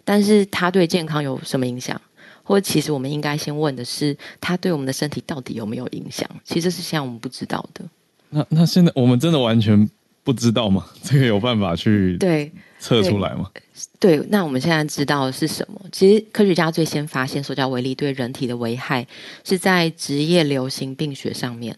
[0.03, 1.99] 但是它对健康有什么影响？
[2.43, 6.29] 或者其实我们应该先问的是，它对我们的身体到底有没有影响？
[6.43, 7.83] 其实是现在我们不知道的。
[8.29, 9.89] 那那现在我们真的完全
[10.25, 10.85] 不知道吗？
[11.03, 13.49] 这个有办法去对测出来吗？
[13.99, 15.79] 对，那我们现在知道的是什么？
[15.91, 19.07] 其实科学家最先发现塑胶微粒对人体的危害
[19.43, 21.77] 是在职业流行病学上面。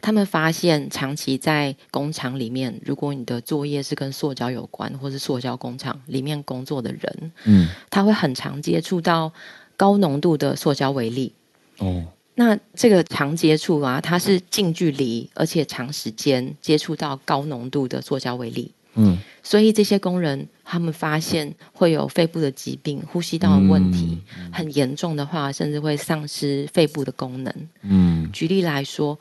[0.00, 9.32] 他们发现，长期在工厂里面，如果你的作业是跟塑胶有关，或是塑胶工厂里面工作的人，嗯，他会很常接触到
[9.76, 11.32] 高浓度的塑胶微粒。
[11.78, 12.04] 哦，
[12.40, 18.70] 那这个常接触啊，它是近距离而且长时间接触到高浓度的塑胶微粒。
[18.94, 24.18] 嗯所以这些工人他们发现会有肺部的疾病、呼吸道的问题，
[24.52, 27.52] 很严重的话，甚至会丧失肺部的功能。
[27.82, 29.18] 嗯举例来说，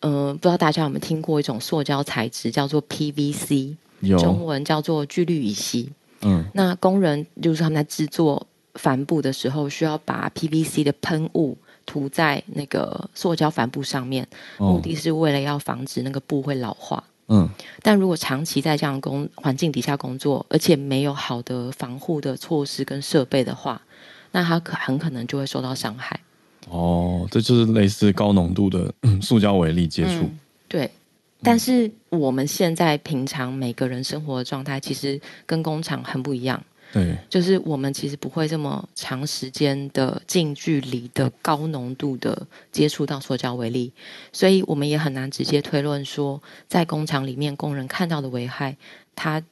[0.00, 3.74] 呃，不知道大家有没有听过一种塑胶材质叫做 PVC，
[4.18, 5.90] 中文叫做聚氯乙烯。
[6.22, 11.56] 嗯那工人就是他们在制作帆布的时候，需要把 PVC 的喷雾
[11.86, 14.26] 涂在那个塑胶帆布上面，
[14.58, 17.02] 目哦的是为了要防止那个布会老化。
[17.28, 17.48] 嗯
[17.82, 23.80] 但如果长期在这样工环境底下工作，而且没有好的防护的措施跟设备的话，
[24.32, 26.20] 那他可很可能就会受到伤害。
[26.68, 30.24] 哦，这就是类似高浓度的嗯塑胶微粒接触。
[30.24, 30.90] 嗯对，
[31.42, 36.62] 但是我们现在平常每个人生活的状态，其实跟工厂很不一样。
[36.94, 43.92] 对，就是我们其实不会这么长时间的近距离的高浓度的接触到塑胶微粒，
[44.32, 48.76] 所以我们也很难直接推论说，在工厂里面工人看到的危害，
[49.16, 49.42] 它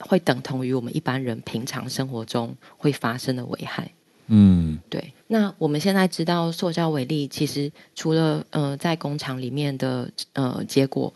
[0.00, 3.92] 会等同于我们一般人平常生活中会发生的危害。
[4.26, 4.80] 嗯。
[4.90, 11.14] 对，那我们现在知道塑胶微粒其实除了呃在工厂里面的呃结果，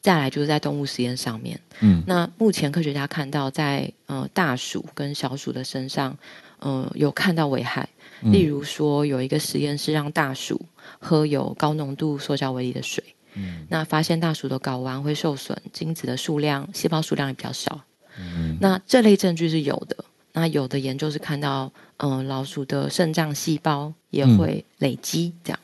[0.00, 1.58] 再来就是在动物实验上面。
[1.80, 6.16] 嗯那目前科学家看到在呃大鼠跟小鼠的身上，
[6.58, 7.88] 呃有看到危害。
[8.22, 10.60] 嗯例如说，有一个实验是让大鼠
[10.98, 13.02] 喝有高浓度塑胶微粒的水，
[13.34, 17.80] 嗯那发现大鼠的睾丸会受损，精子的数量、细胞数量也比较少。
[18.18, 20.04] 嗯那这类证据是有的。
[20.32, 25.58] 那有的研究是看到，嗯、老鼠的肾脏细胞也会累积这样，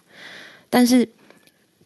[0.69, 1.09] 但是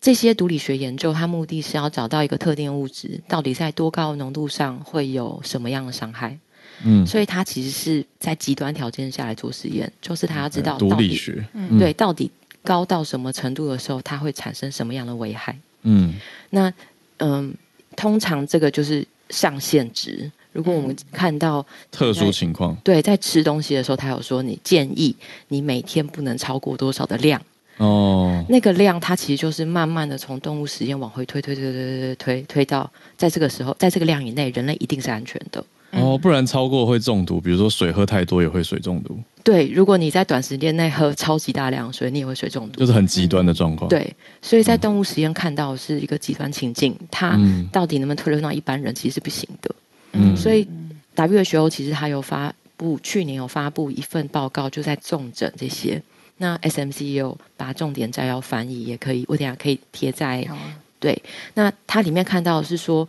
[0.00, 6.38] 这些毒理学研究，它目的是要找到一个特定物质到底在多高的浓度上会有什么样的伤害，
[6.84, 11.44] 嗯，所以它其实是在极端条件下来做实验，就是他要知道毒到底理学。
[11.52, 12.30] 嗯对到底
[12.62, 15.56] 高到什么程度的时候，它会产生什么样的危害。
[15.82, 16.14] 嗯
[16.50, 16.72] 那
[17.18, 17.52] 嗯，
[17.96, 20.30] 通常这个就是上限值。
[20.52, 22.76] 如果我们看到特殊情况。
[22.82, 25.14] 对在吃东西的时候，他有说你建议
[25.48, 27.40] 你每天不能超过多少的量，
[27.78, 35.64] 哦，那个量它其实就是慢慢的从动物实验往回推推推推推推推推到在这个时候，在这个量以内，人类一定是安全的。
[35.92, 42.80] 哦，不然超过会中毒，比如说水喝太多也会水中毒，对，如果你在短时间内喝超级大量水，你也会水中毒。
[42.80, 49.74] 就是很极端的状况。，对，所以在动物实验看到的是一个极端情境，它嗯到底能不能推论到一般人，其实是不行的。
[50.12, 50.68] 嗯所以
[51.16, 56.02] WHO 其实它有发布，去年有发布一份报告，就在重症这些。
[56.38, 60.46] 那 SMC 也有把重点摘要翻译，也可以，我等下可以贴在
[60.98, 61.20] 对。
[61.54, 63.08] 那它里面看到的是说，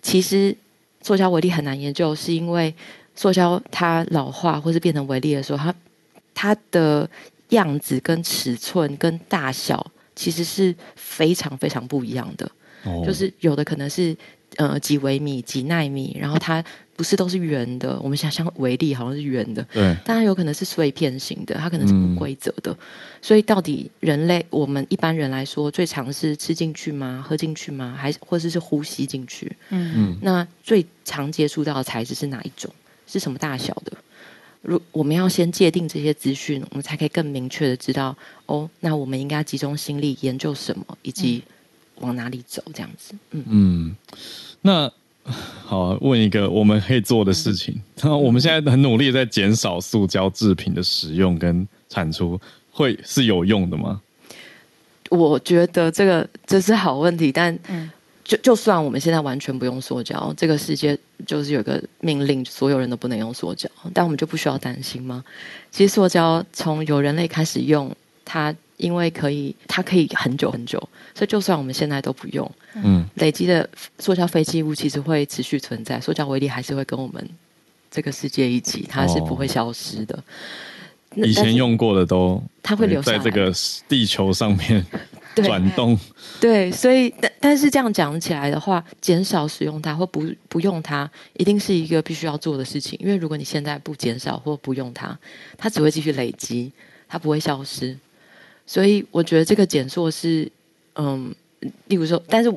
[0.00, 0.56] 其实
[1.02, 2.74] 塑胶微粒很难研究，是因为
[3.14, 5.74] 塑胶它老化或是变成微粒的时候，它
[6.34, 7.08] 它的
[7.50, 12.50] 样子跟尺寸跟大小其实是非常非常不一样的。
[12.84, 14.16] 哦就是有的可能是
[14.58, 16.62] 呃几微米、几纳米，然后它
[16.94, 17.98] 不是都是圆的。
[18.00, 22.76] 我们想象微粒好像是圆的，对，但它有可能是碎片型的，它可能是嗯不规则的。
[23.22, 27.24] 所以到底人类我们一般人来说，最常是吃进去吗？
[27.26, 27.96] 喝进去吗？
[27.98, 29.50] 还是或者是呼吸进去？
[29.70, 32.70] 嗯嗯那最常接触到的材质是哪一种？
[33.06, 33.92] 是什么大小的？
[34.60, 38.14] 如我们要先界定这些资讯，我们才可以更明确的知道
[38.46, 41.44] 哦，那我们应该集中心力研究什么，以及
[42.00, 43.14] 往哪里走，这样子。
[43.30, 43.96] 嗯，嗯，
[44.62, 44.90] 那
[45.64, 47.78] 好，问一个我们可以做的事情。
[48.00, 52.40] 然后我们现在很努力在减少塑胶制品的使用跟产出，
[52.70, 54.00] 会是有用的吗？
[55.10, 57.90] 我觉得这个这是好问题，但嗯
[58.24, 65.24] 就就算我们现在完全不用塑胶，这个世界就是有个命令，所有人都不能用塑胶，但我们就不需要担心吗？
[65.70, 67.90] 其实塑胶从有人类开始用，
[68.24, 70.78] 它因为可以，它可以很久很久，
[71.14, 73.68] 所以就算我们现在都不用，嗯累积的
[73.98, 77.28] 塑胶废弃物其实会持续存在，塑胶微粒还是会跟我们
[77.90, 80.18] 这个世界一起，它是不会消失的。
[81.14, 83.52] 那以前用过的都它会留在这个
[83.88, 84.84] 地球上面
[85.34, 85.98] 对转动。
[86.38, 92.96] 对，所以但但是这样讲起来的话，减少使用它或不不用它，一定是一个必须要做的事情。
[93.02, 95.18] 因为如果你现在不减少或不用它，
[95.56, 96.70] 它只会继续累积，
[97.08, 97.96] 它不会消失。
[98.68, 100.52] 所以我觉得这个减速是，
[100.96, 101.34] 嗯，
[101.86, 102.54] 例如说，但是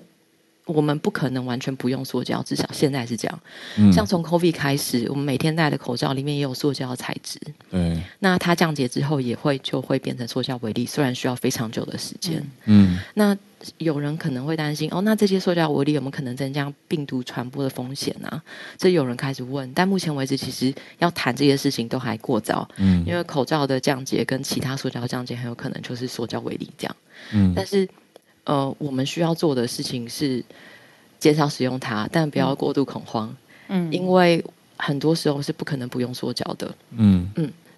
[0.72, 3.40] 我们不可能完全不用塑胶，至少现在是这样。
[3.78, 12.44] 嗯，像从 COVID 开始，我们每天戴的口罩里面也有塑胶材质，对，那它降解之后也会就会变成塑胶微粒，虽然需要非常久的时间。
[12.66, 13.38] 嗯那
[13.78, 18.42] 有人可能会担心，哦，那这些塑胶微粒有没有可能增加病毒传播的风险啊？
[18.76, 26.96] 这有人开始问，但目前为止，其实要谈这些事情都还过早，嗯因为口罩的降解跟其他塑胶降解很有可能就是塑胶微粒这样。
[27.34, 27.88] 嗯但是，
[28.44, 30.44] 呃，我们需要做的事情是
[31.20, 33.36] 减少使用它，但不要过度恐慌。
[33.70, 34.44] 嗯因为
[34.78, 36.74] 很多时候是不可能不用缩胶的。
[36.98, 37.30] 嗯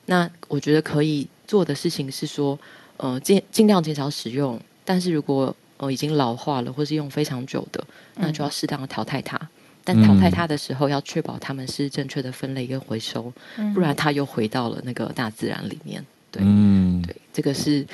[0.06, 2.58] 那我觉得可以做的事情是说，
[2.98, 7.84] 呃，尽尽量减少使用，但是如果呃已经老化了或是用非常久的，
[8.16, 9.40] 那就要适当的淘汰它。
[9.86, 13.32] 但淘汰它的时候，要确保它们是正确的分类跟回收，
[13.74, 16.04] 不然它又回到了那个大自然里面。
[16.32, 17.86] 对，嗯对，这个是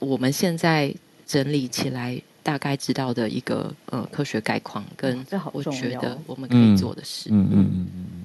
[0.00, 0.92] 我们现在
[1.26, 5.18] 整理起来大概知道的一个呃科学概况，跟
[5.52, 7.28] 我觉得我们可以做的事。
[7.32, 8.24] 嗯嗯嗯嗯嗯，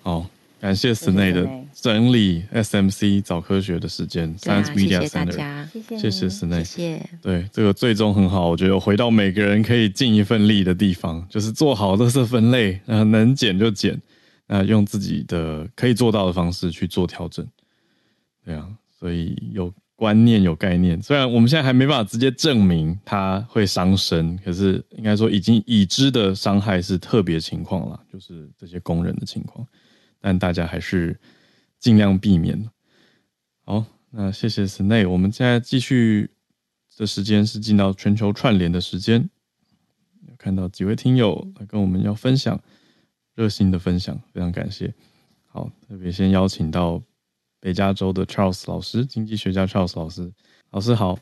[0.00, 0.26] 好，
[0.58, 5.98] 感谢 s n a 的整理 SMC 找科学的时间对啊，，Science 谢 Media 谢大 Center，家，谢。
[5.98, 7.10] 谢谢 s n a 谢谢。
[7.20, 14.00] 对，这个最终很好，我觉得回到每个人可以尽一份力的地方，就是做好垃圾分类，那，能减就减，
[14.46, 17.46] 那用自己的可以做到的方式去做调整。
[18.44, 18.66] 对啊，
[18.98, 19.72] 所以有
[20.02, 29.64] 观念、有概念，虽然我们现在还没办法直接证明它会伤身，可是应该说已经已知的伤害是特别情况了，就是这些工人的情况，
[30.20, 31.16] 但大家还是
[31.78, 32.68] 尽量避免。
[33.64, 36.28] 好，那谢谢 Snay，我们现在继续
[36.98, 39.30] 的时间是进到全球串联的时间，
[40.36, 42.60] 看到几位听友来跟我们要分享
[43.36, 44.92] 热心的分享，非常感谢。
[45.46, 47.00] 好，特别先邀请到
[47.62, 50.28] 北加州的 Charles 老师，经济学家 Charles 老师，
[50.72, 51.16] 老师好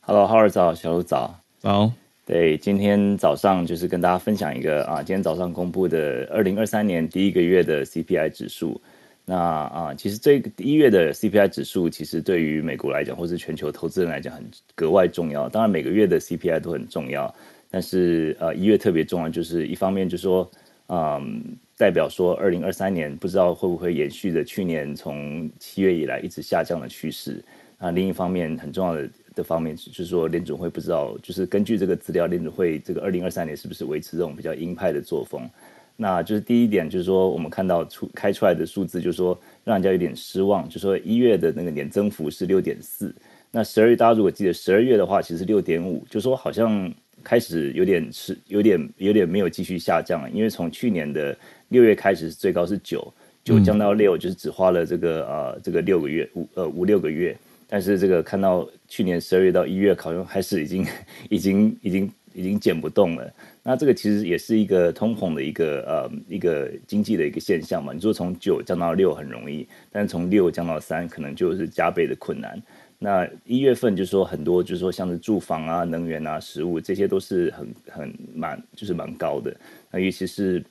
[0.00, 1.38] ，Hello，浩儿早，小鹿早。
[1.58, 1.92] 早，
[2.24, 8.80] 对，今天早上就是跟大家分享一个啊，今天早上公布的二零二三年第一个月的 CPI 指数。
[9.26, 14.42] 那啊，其实这个一月的 CPI 指数，其实对于美国来讲，或是全球投资人来讲，很
[14.74, 15.50] 格外重要。
[15.50, 17.34] 当然，每个月的 CPI 都很重要，
[17.70, 20.50] 但是呃，一月特别重要，就是一方面就是说，
[20.88, 21.42] 嗯，
[21.76, 27.44] 代表说二零二三年不知道会不会延续着去年从七月以来一直下降的趋势。
[27.78, 35.50] 那另一方面很重要的的方面就是说，联准会不知道，就是根据这个资料，联准会这个二零二三年是不是维持这种比较鹰派的作风？
[35.96, 43.14] 那就是第一点，就是说我们看到出开出来的数字，就是说让人家有点失望，就是说一月的那个年增幅是六点四，
[43.50, 51.36] 那十二月大家如果记得十二月的话，其实六点五，就说好像开始有点是有点有点没有继续下降了，因为从去年的
[51.74, 53.12] 六月开始最高是九，
[53.42, 60.86] 九降到六，就是只花了这个呃这个六个月五呃五六个月，但是这个看到去年十二月到一月，好像还是已经
[61.28, 63.28] 已经已经已经减不动了。
[63.66, 67.92] 那这个其实也是一个通膨的一个呃一个经济的一个现象嘛。
[67.92, 72.62] 你说从九降到六很容易，但是从六降到三可能就是加倍的困难。
[72.98, 79.54] 那一月份就是说很多就是说像是住房啊、能源啊、食物这些都是很很蛮就是蛮高的。
[79.90, 80.64] 那尤其是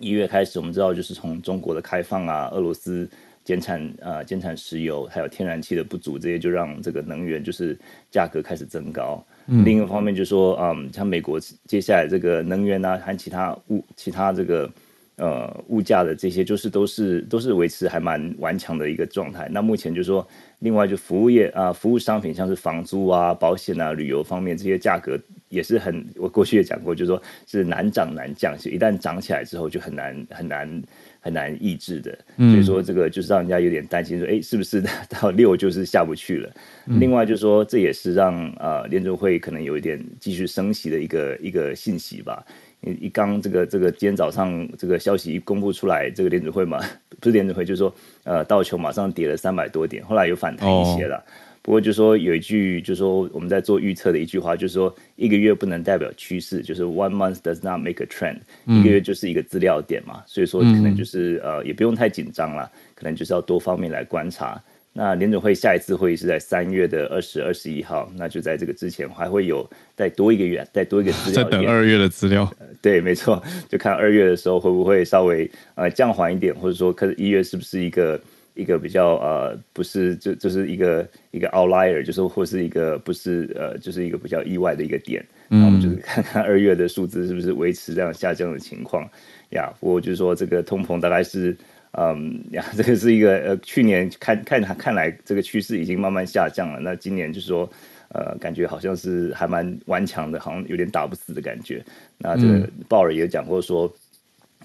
[0.00, 3.08] 一月开始，我们知道就是从中国的开放啊，俄罗斯
[3.44, 7.78] 减产呃减产石油，还有天然气的不足，这些就让这个能源就是
[8.10, 9.24] 价格开始增高。
[9.64, 14.70] 另一方面就是说，嗯，像美国接下来这个能源啊和其他物其他这个
[15.16, 19.48] 呃物价的这些，就是都是都是维持还蛮顽强的一个状态。
[19.50, 20.26] 那目前就是说，
[20.58, 25.18] 另外就服务业啊、服务商品，像是房租啊、保险啊、旅游方面这些价格
[25.48, 30.82] 也是很，我过去也讲过，就是说是难涨难降，是一旦涨起来之后就很难很难
[31.20, 32.16] 很难抑制的。
[32.36, 36.50] 所以说这个就是让人家有点担心，说哎，是不是 到六就是下不去了？
[36.86, 42.44] 另外就是说，这也是让呃联储会可能有一点继续升息的一个一个信息吧。
[42.82, 46.78] 一一刚这个这个今天早上这个消息一公布出来，这个联储会嘛，
[47.18, 47.92] 不是联储会，就是说
[48.22, 51.24] 呃道琼马上跌了三百多点，后来有反弹一些了。
[51.68, 64.58] 不过就说有一句，就说我们在做预测的一句话，就是说一个月不能代表趋势，就是 one month does not make a trend，、一个月就是一个资料点嘛，所以说可能就是、呃也不用太紧张了，可能就是要多方面来观察。
[64.94, 71.50] 那联准会下一次会议是在三月的二十二十一号，那就在这个之前还会有再多一个月，再多一个资料在。
[71.50, 72.50] 等二月的资料。
[72.80, 78.18] 对，没错，就看二月的时候会不会稍微呃降缓一点，或者说看一月是不是一个
[78.58, 85.24] 一个比较呃不是就就是一个一个 outlier，就是或是一个不是呃就是一个比较意外的一个点。
[85.48, 89.08] 那我们就是看看二月的数字是不是维持这样下降的情况
[89.50, 89.72] 呀。
[89.80, 91.56] 不过就是说这个通膨大概是。
[91.92, 96.78] 嗯呀， 这个是一个呃，去年看看看来这个趋势已经慢慢下降了。
[96.80, 97.68] 那今年就是说，
[98.10, 101.82] 呃，感觉好像是还蛮顽强的，好像有点打不死的感觉。
[102.18, 103.92] 那这个鲍尔也讲过说，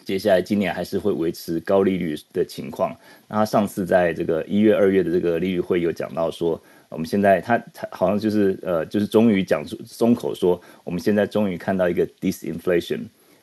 [0.05, 2.95] 接下来今年还是会维持高利率的情况。
[3.27, 13.01] 那他上次在这个一月、二月的这个利率会有讲到说，我们现在他他好像就是呃，就是终于讲出松口说，我们现在终于看到一个 disinflation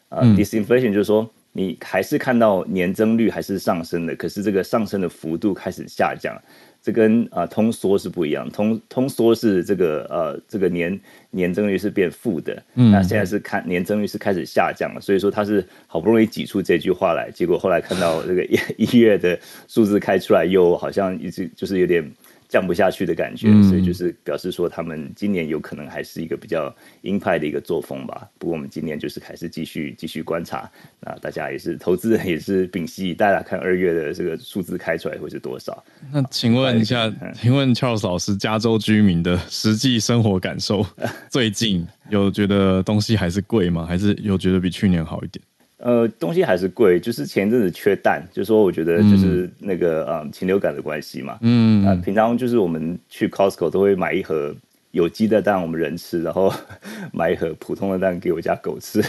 [0.08, 6.40] 啊、d i s i n f l a t i o n 就是说你还是看到年增率还是上升的，可是这个上升的幅度开始下降。
[6.82, 10.98] 这跟啊通缩是不一样，通通缩是这个呃这个年
[11.30, 22.10] 年增率是变负的，那现在是看年增率是开始下降了，所以说他是好不容易挤出这句话来，结果后来看到这个一一月的数字开出来，又好像一直就是有点。
[22.50, 28.28] 降不下去的感觉，所以就是表示说他们今年有可能还是一个比较鹰派的一个作风吧。
[28.38, 30.68] 不过我们今年就是还是继续继续观察，
[31.00, 35.82] 那大家也是投资人也是屏息以待，看二月的这个数字开出来会是多少。
[36.12, 37.08] 那请问一下，
[37.40, 40.84] 请问 Charles 老师，加州居民的实际生活感受，
[41.30, 43.86] 最近有觉得东西还是贵吗？
[43.86, 45.40] 还是有觉得比去年好一点？
[45.82, 51.38] 呃，东西还是贵，就是前一阵子缺蛋，就说我觉得就是那个嗯禽流感的关系嘛。
[51.40, 54.54] 嗯，啊，平常就是我们去 Costco 都会买一盒
[54.90, 56.52] 有机的蛋，我们人吃，然后
[57.14, 59.00] 买一盒普通的蛋给我家狗吃。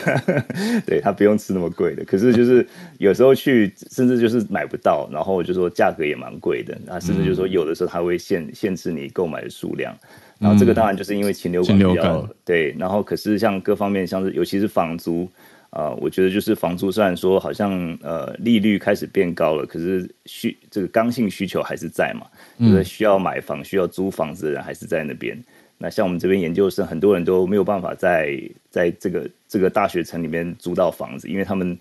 [0.84, 2.66] 对，它不用吃那么贵的，可是就是
[2.98, 9.96] 有时候去，甚至就是买不到，然后就说价格也蛮贵的，啊，甚至就是说有的时候它会限限制你购买的数量，
[10.38, 15.26] 然后这个当然就是因为禽流感比较对，然后可是像各方面像是尤其是房租。
[15.70, 22.26] 啊，我觉得就是房租，虽然说好像呃利率开始变高了，可是需这个刚性需求还是在嘛，
[22.58, 25.36] 就是需要买房、需要租房子的人还是在那边。
[25.78, 28.38] 那像我们这边研究生，很多人都没有办法在
[28.70, 31.78] 在这个这个大学城里面租到房子，因为他们。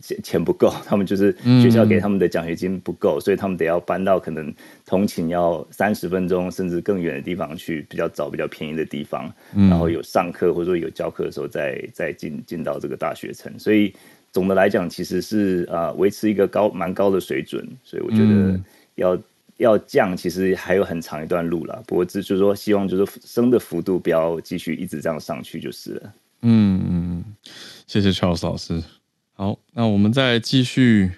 [0.00, 1.30] 钱钱不够，他们就是
[1.62, 4.52] 学校给他们的奖学金不够，所以他们得要搬到可能
[4.86, 13.56] 通勤要三十分钟甚至更远的地方去，比较早、比较便宜的地方，然后有上课或者说有教课的时候再再进进到这个大学城。
[13.58, 13.94] 所以
[14.32, 17.64] 总的来讲，其实是啊维持一个高蛮高的水准。
[17.84, 18.58] 所以我觉得
[18.94, 19.16] 要
[19.58, 21.82] 要降，其实还有很长一段路了。
[21.86, 26.12] 不过这就是说，希望就是升的幅度不要继续一直这样上去就是了。
[26.42, 27.24] 嗯嗯，
[27.86, 28.82] 谢谢 Charles 老师。
[29.32, 31.10] 好，那我们再继续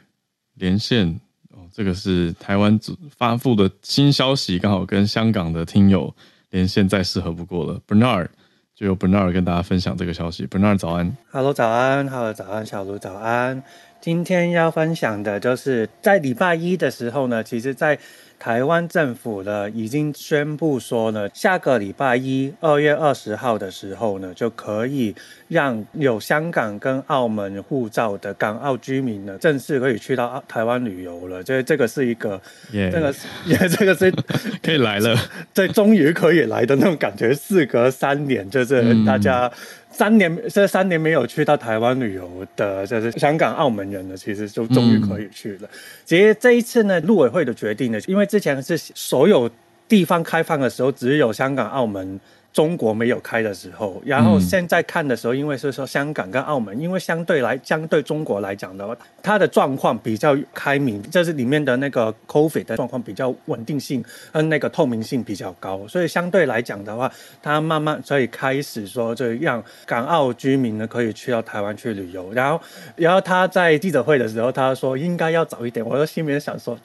[0.54, 1.20] 连线
[1.50, 1.66] 哦。
[1.72, 2.78] 这个是台湾
[3.16, 6.14] 发布的新消息，刚好跟香港的听友
[6.50, 7.80] 连线，再适合不过了。
[7.86, 8.28] Bernard
[8.74, 10.46] 就由 Bernard 跟大家分享这个消息。
[10.46, 13.62] Bernard 早安，Hello 早安，Hello 早安，小卢早安。
[14.00, 17.98] 今天要分享的就是在礼拜一的时候呢，其实，在
[18.38, 25.14] 台湾政府呢已经宣布说呢，下个礼拜一二月二十号的时候呢，就可以
[25.48, 31.42] 让有香港跟澳门护照的港澳居民呢，正式可以去到台湾旅游了。
[31.42, 32.40] 这这个是一个，
[32.72, 33.14] 这个
[33.46, 34.12] 也这个是
[34.62, 35.16] 可以来了，
[35.52, 37.34] 这终于可以来的那种感觉。
[37.34, 39.50] 事隔三年，就是大家。
[39.96, 45.68] 三年，这三年没有去到台湾旅游的，就是香港、澳门人呢，其实就终于可以去了。
[46.04, 49.50] 其实这一次呢，陆委会的决定呢，因为之前是所有
[49.88, 52.20] 地方开放的时候，只有香港、澳门。
[52.56, 64.02] 中国没有开的时候，然后现在看的时候，因为是说香港跟澳门，因为相对来相对中国来讲的话，它的状况比较开明，就是里面的那个 COVID 的状况比较稳定性，
[64.32, 72.32] 跟那个透明性比较高，所以相对来讲的话，它慢慢所以开始说，就让港澳居民呢可以去到台湾去旅游。
[72.32, 72.58] 然后，
[72.96, 76.78] 然后他在记者会的时候，他说应该要早一点，我心里面想说，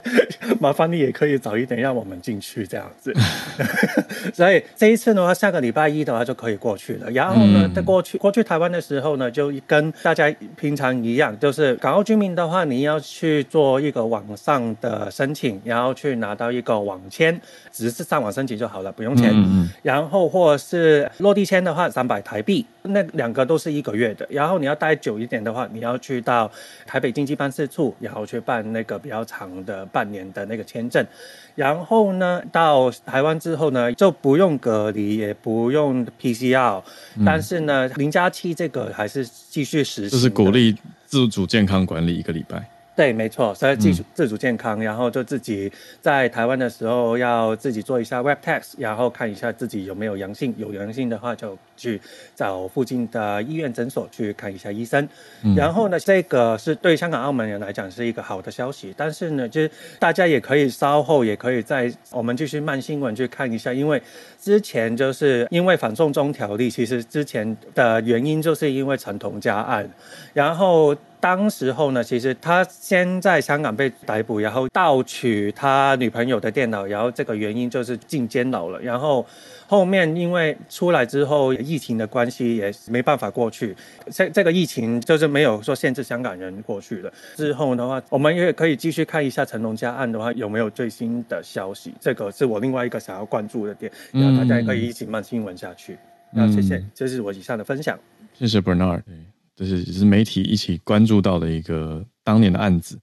[0.60, 3.14] 麻烦你也可以早一点让我们进去这样子。
[4.36, 5.61] 所以这一次的话，下个。
[5.62, 17.40] 礼拜一的话就可以过去了，然后呢，在过去过去台湾的时候呢，就跟大家平常一样，就是港澳居民的话，你要去做一个网上的申请，然后去拿到一个网签，
[17.72, 19.34] 只是上网申请就好了，不用钱。
[19.84, 24.28] 然后或者是落地签的话，三百台币，那两个都是一个月的。
[24.30, 26.52] 然后你要待久一点的话，你要去到
[26.86, 31.06] 台北经济办事处，然后去办那个比较长的半年的那个签证。
[31.56, 36.82] 然后呢，到台湾之后呢，就不用隔离，也不用 PCR，
[37.26, 40.76] 但是呢，零加七这个还是继续实施，就是鼓励
[41.06, 42.64] 自主健康管理一个礼拜。
[42.94, 45.72] 对，没错，所以自主自主健康，然后就自己
[46.02, 52.00] 在台湾的时候要自己做一下 web test，然后看一下自己有没有阳性，有阳性的话就去
[52.36, 55.08] 找附近的医院诊所去看一下医生。
[55.56, 64.02] 然后呢，这个是对香港、澳门人来讲是一个好的消息，但是呢，就是大家也可以稍后也可以在我们继续慢新闻去看一下，因为
[64.42, 69.88] 之前就是因为反送中条例，其实之前的原因就是因为陈同佳案，
[70.34, 70.98] 然后。
[71.22, 78.82] 当时候呢，其实他先在香港被逮捕，然后盗取他女朋友的电脑，然后这个原因就是进监牢了。
[78.82, 79.24] 然后
[79.72, 83.74] 后面因为出来之后，疫情的关系也没办法过去。
[84.12, 87.14] 这这个疫情就是没有说限制香港人过去的。
[87.38, 91.94] 之后的话，我们也可以继续看一下成龙家案的话有没有最新的消息。
[92.02, 95.98] 这个是我另外一个想要关注的点，然后大家可以一起慢新闻下去。
[96.34, 97.98] 那谢谢，这是我以上的分享。
[98.34, 99.04] 谢谢 Bernard。
[99.56, 103.00] 就是也是媒体一起关注到的一个当年的案子。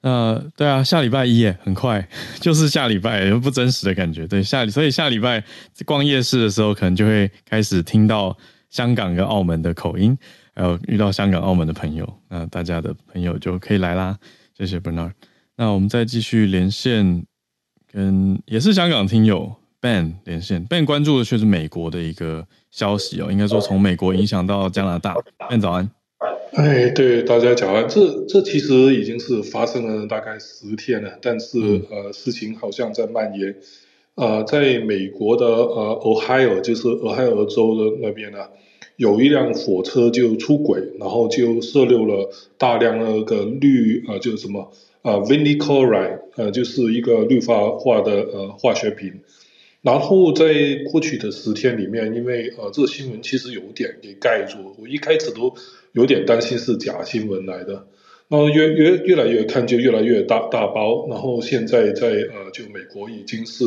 [0.00, 2.08] 那对啊，下礼拜一耶，很快
[2.40, 4.26] 就是下礼拜，不真实的感觉。
[4.26, 5.42] 对，下所以下礼拜
[5.84, 8.36] 逛夜市的时候，可能就会开始听到
[8.70, 10.16] 香港跟澳门的口音，
[10.54, 14.16] 还有遇到香港、澳门的朋友，那大家的朋友就可以来啦。
[14.56, 15.12] 谢谢 Bernard。
[15.56, 17.24] 那我们再继续连线，
[17.90, 20.64] 跟也是香港听友 Ben 连线。
[20.66, 25.16] Ben 关注的却是美国的一个消息哦，应该说从美国影响到加拿大。
[25.48, 25.90] Ben 早安。
[26.52, 31.58] 哎，对，大家讲啊，这这其实已经是发生了大概十天了，但是
[31.90, 33.54] 呃，事情好像在蔓延。
[34.14, 38.38] 呃，在美国的呃，Ohio 就是俄亥俄州的那边呢，
[38.96, 44.72] 有一辆火车就出轨，然后就射漏了大量那个氯呃，就是什么
[45.02, 49.12] 呃 v i n y c h l o r i d e 呃，就是一个氯化化的呃化学品。
[49.82, 50.44] 然后在
[50.90, 55.54] 过去的十天里面，因为呃，这个新闻其实有点给盖住，我一开始都。
[55.92, 57.86] 有点担心是假新闻来的，
[58.28, 63.64] 然后越越越来越看就越来越大大包，然后现在在呃就美国已经是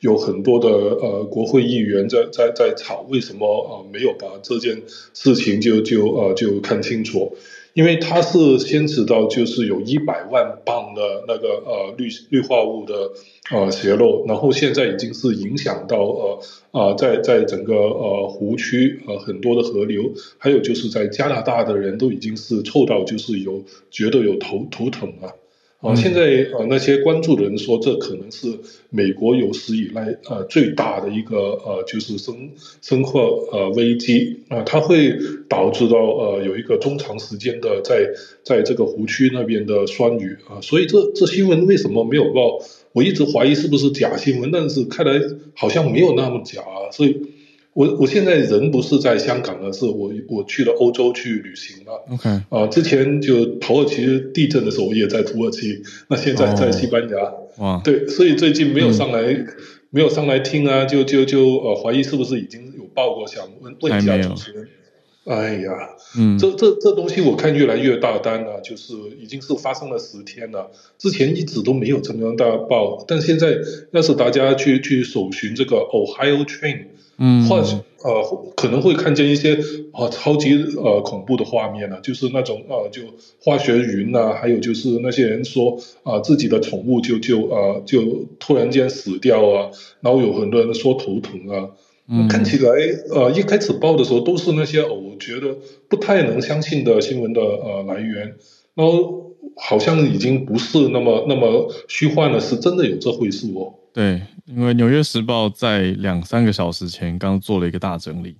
[0.00, 4.82] 有很多的呃国会议员在在在吵为什么呃没有把这件
[5.14, 7.36] 事情就就呃就看清楚。
[7.74, 13.12] 因为它是牵扯到就是有一百万磅的那个呃氯氯化物的
[13.50, 16.40] 呃泄漏，然后现在已经是影响到呃
[16.72, 25.36] 啊在在整个呃湖区呃很多的河流，还有就是在加拿大的人都已经是臭到就是有觉得有头头疼了。
[25.80, 28.48] 啊，现在呃那些关注的人说，这可能是
[28.90, 32.50] 美国有史以来呃最大的一个呃就是生
[32.82, 33.18] 生活
[33.50, 35.16] 呃危机啊，它会
[35.48, 38.10] 导致到呃有一个中长时间的在
[38.44, 42.60] 在这个湖区那边的酸雨啊，所以这这新闻为什么没有报？
[42.92, 45.18] 我一直怀疑是不是假新闻，但是看来
[45.54, 46.62] 好像没有那么假，
[46.92, 47.39] 所以。
[47.72, 52.04] 我我现在人不是在香港了，是我我去了欧洲去旅行了。
[52.12, 55.80] OK，啊，之前就土耳其地震的时候，我也在土耳其。
[56.08, 57.32] 那现在在西班牙。
[57.58, 59.46] 哇，对，所以最近没有上来，
[59.90, 64.68] 没有上来听啊，就就就呃，怀疑是不是已经有报过，想问问一下主持人。
[65.26, 65.70] 哎呀，
[66.18, 73.58] 嗯，这这这东西我看越来越大单了，就是已经是发生了十天了，之前一直都没有这么大报，但现在
[73.92, 76.86] 要是大家去去搜寻这个 Ohio Train。
[77.22, 79.58] 嗯，或呃可能会看见一些
[79.92, 83.02] 啊超级呃恐怖的画面呢，就是那种呃就
[83.44, 91.68] 化学云呐，还有就是那些人说啊自己的宠物就就呃就突然间死掉啊，然后有很多人说头疼啊，
[92.08, 92.26] 嗯。
[92.26, 92.70] 看起来
[93.10, 95.58] 呃一开始报的时候都是那些我觉得
[95.90, 98.36] 不太能相信的新闻的呃来源，
[98.74, 103.74] 然后好像已经不是那么那么虚幻了，是真的有这回事哦。
[103.92, 108.36] 对，因为《纽约时报》在两三个小时前刚做了一个大整理，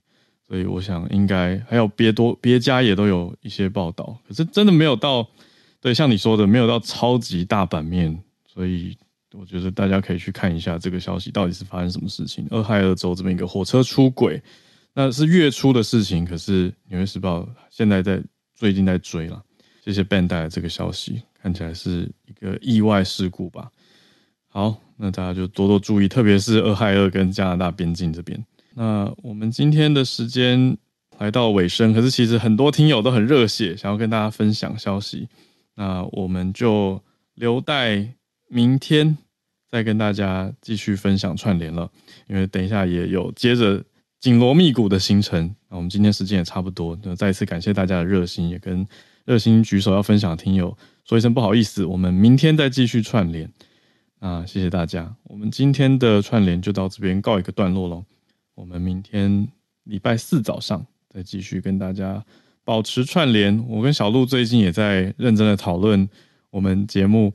[0.47, 5.29] 所以我想应该还有别多别家也都有一些报道，可是真的没有到，
[5.81, 8.97] 对，像你说的没有到超级大版面，所以
[9.33, 12.47] 我觉得大家可以去看一下这个消息到底是发生什么事情。
[12.51, 14.41] 俄亥俄州这么一个火车出轨，
[14.93, 17.41] 那是月初的事情，可是《纽约时报》
[17.71, 18.23] 现在在
[18.55, 19.43] 最近在追了。
[19.85, 23.71] 谢谢 Ben 带来这个消息，看起来是一个意外事故吧。
[24.49, 28.45] 好，那大家就多多注意，特别是俄亥俄跟加拿大边境这边。
[28.75, 30.77] 那我们今天的时间
[31.19, 35.27] 来到尾声，可是其实很多听友都很热血，想要跟大家分享消息。
[35.75, 37.03] 那我们就
[37.35, 38.07] 留待
[38.49, 39.17] 明天
[39.71, 41.91] 再跟大家继续分享串联了，
[42.29, 43.83] 因为等一下也有接着
[44.21, 45.55] 紧锣密鼓的行程。
[45.71, 48.87] 那我们今天时间也差不多，那再一次感谢大家的热心，也跟
[49.25, 53.51] 热心举手要分享的听友说一声不好意思，我们明天再继续串联。
[54.21, 58.05] 啊，谢谢大家，我们今天的串联就到这边告一个段落喽。
[58.55, 59.49] 我们明天
[59.85, 62.23] 礼拜四早上再继续跟大家
[62.63, 63.65] 保持串联。
[63.67, 66.07] 我跟小鹿最近也在认真的讨论
[66.51, 67.33] 我们节目，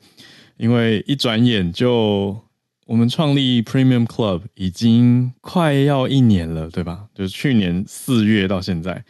[0.58, 2.40] 因为一转眼就
[2.86, 7.08] 我们创立 Premium Club 已经快要一年了，对吧？
[7.16, 9.04] 就是去年四月到现在，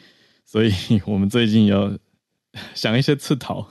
[0.45, 0.71] 所以
[1.05, 1.91] 我们最近要。
[2.73, 3.67] 想一些次讨，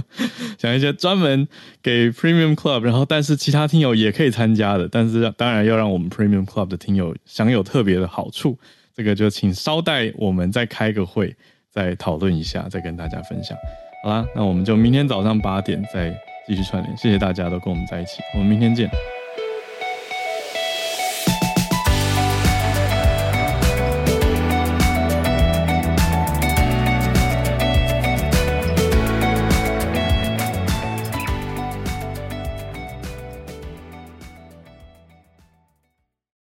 [0.58, 1.46] 想一些专门
[1.82, 8.58] 给 Premium Club，然后但是其他听友也可以参加的，但是当然要让我们 Premium Club 的听友享有特别的好处，
[8.94, 11.34] 这个就请稍待，我们再开个会，
[11.70, 13.56] 再讨论一下，再跟大家分享。
[14.04, 16.12] 好啦，那我们就明天早上八点再
[16.46, 18.90] 继续串联，谢谢大家都跟我们在一起，我们明天见。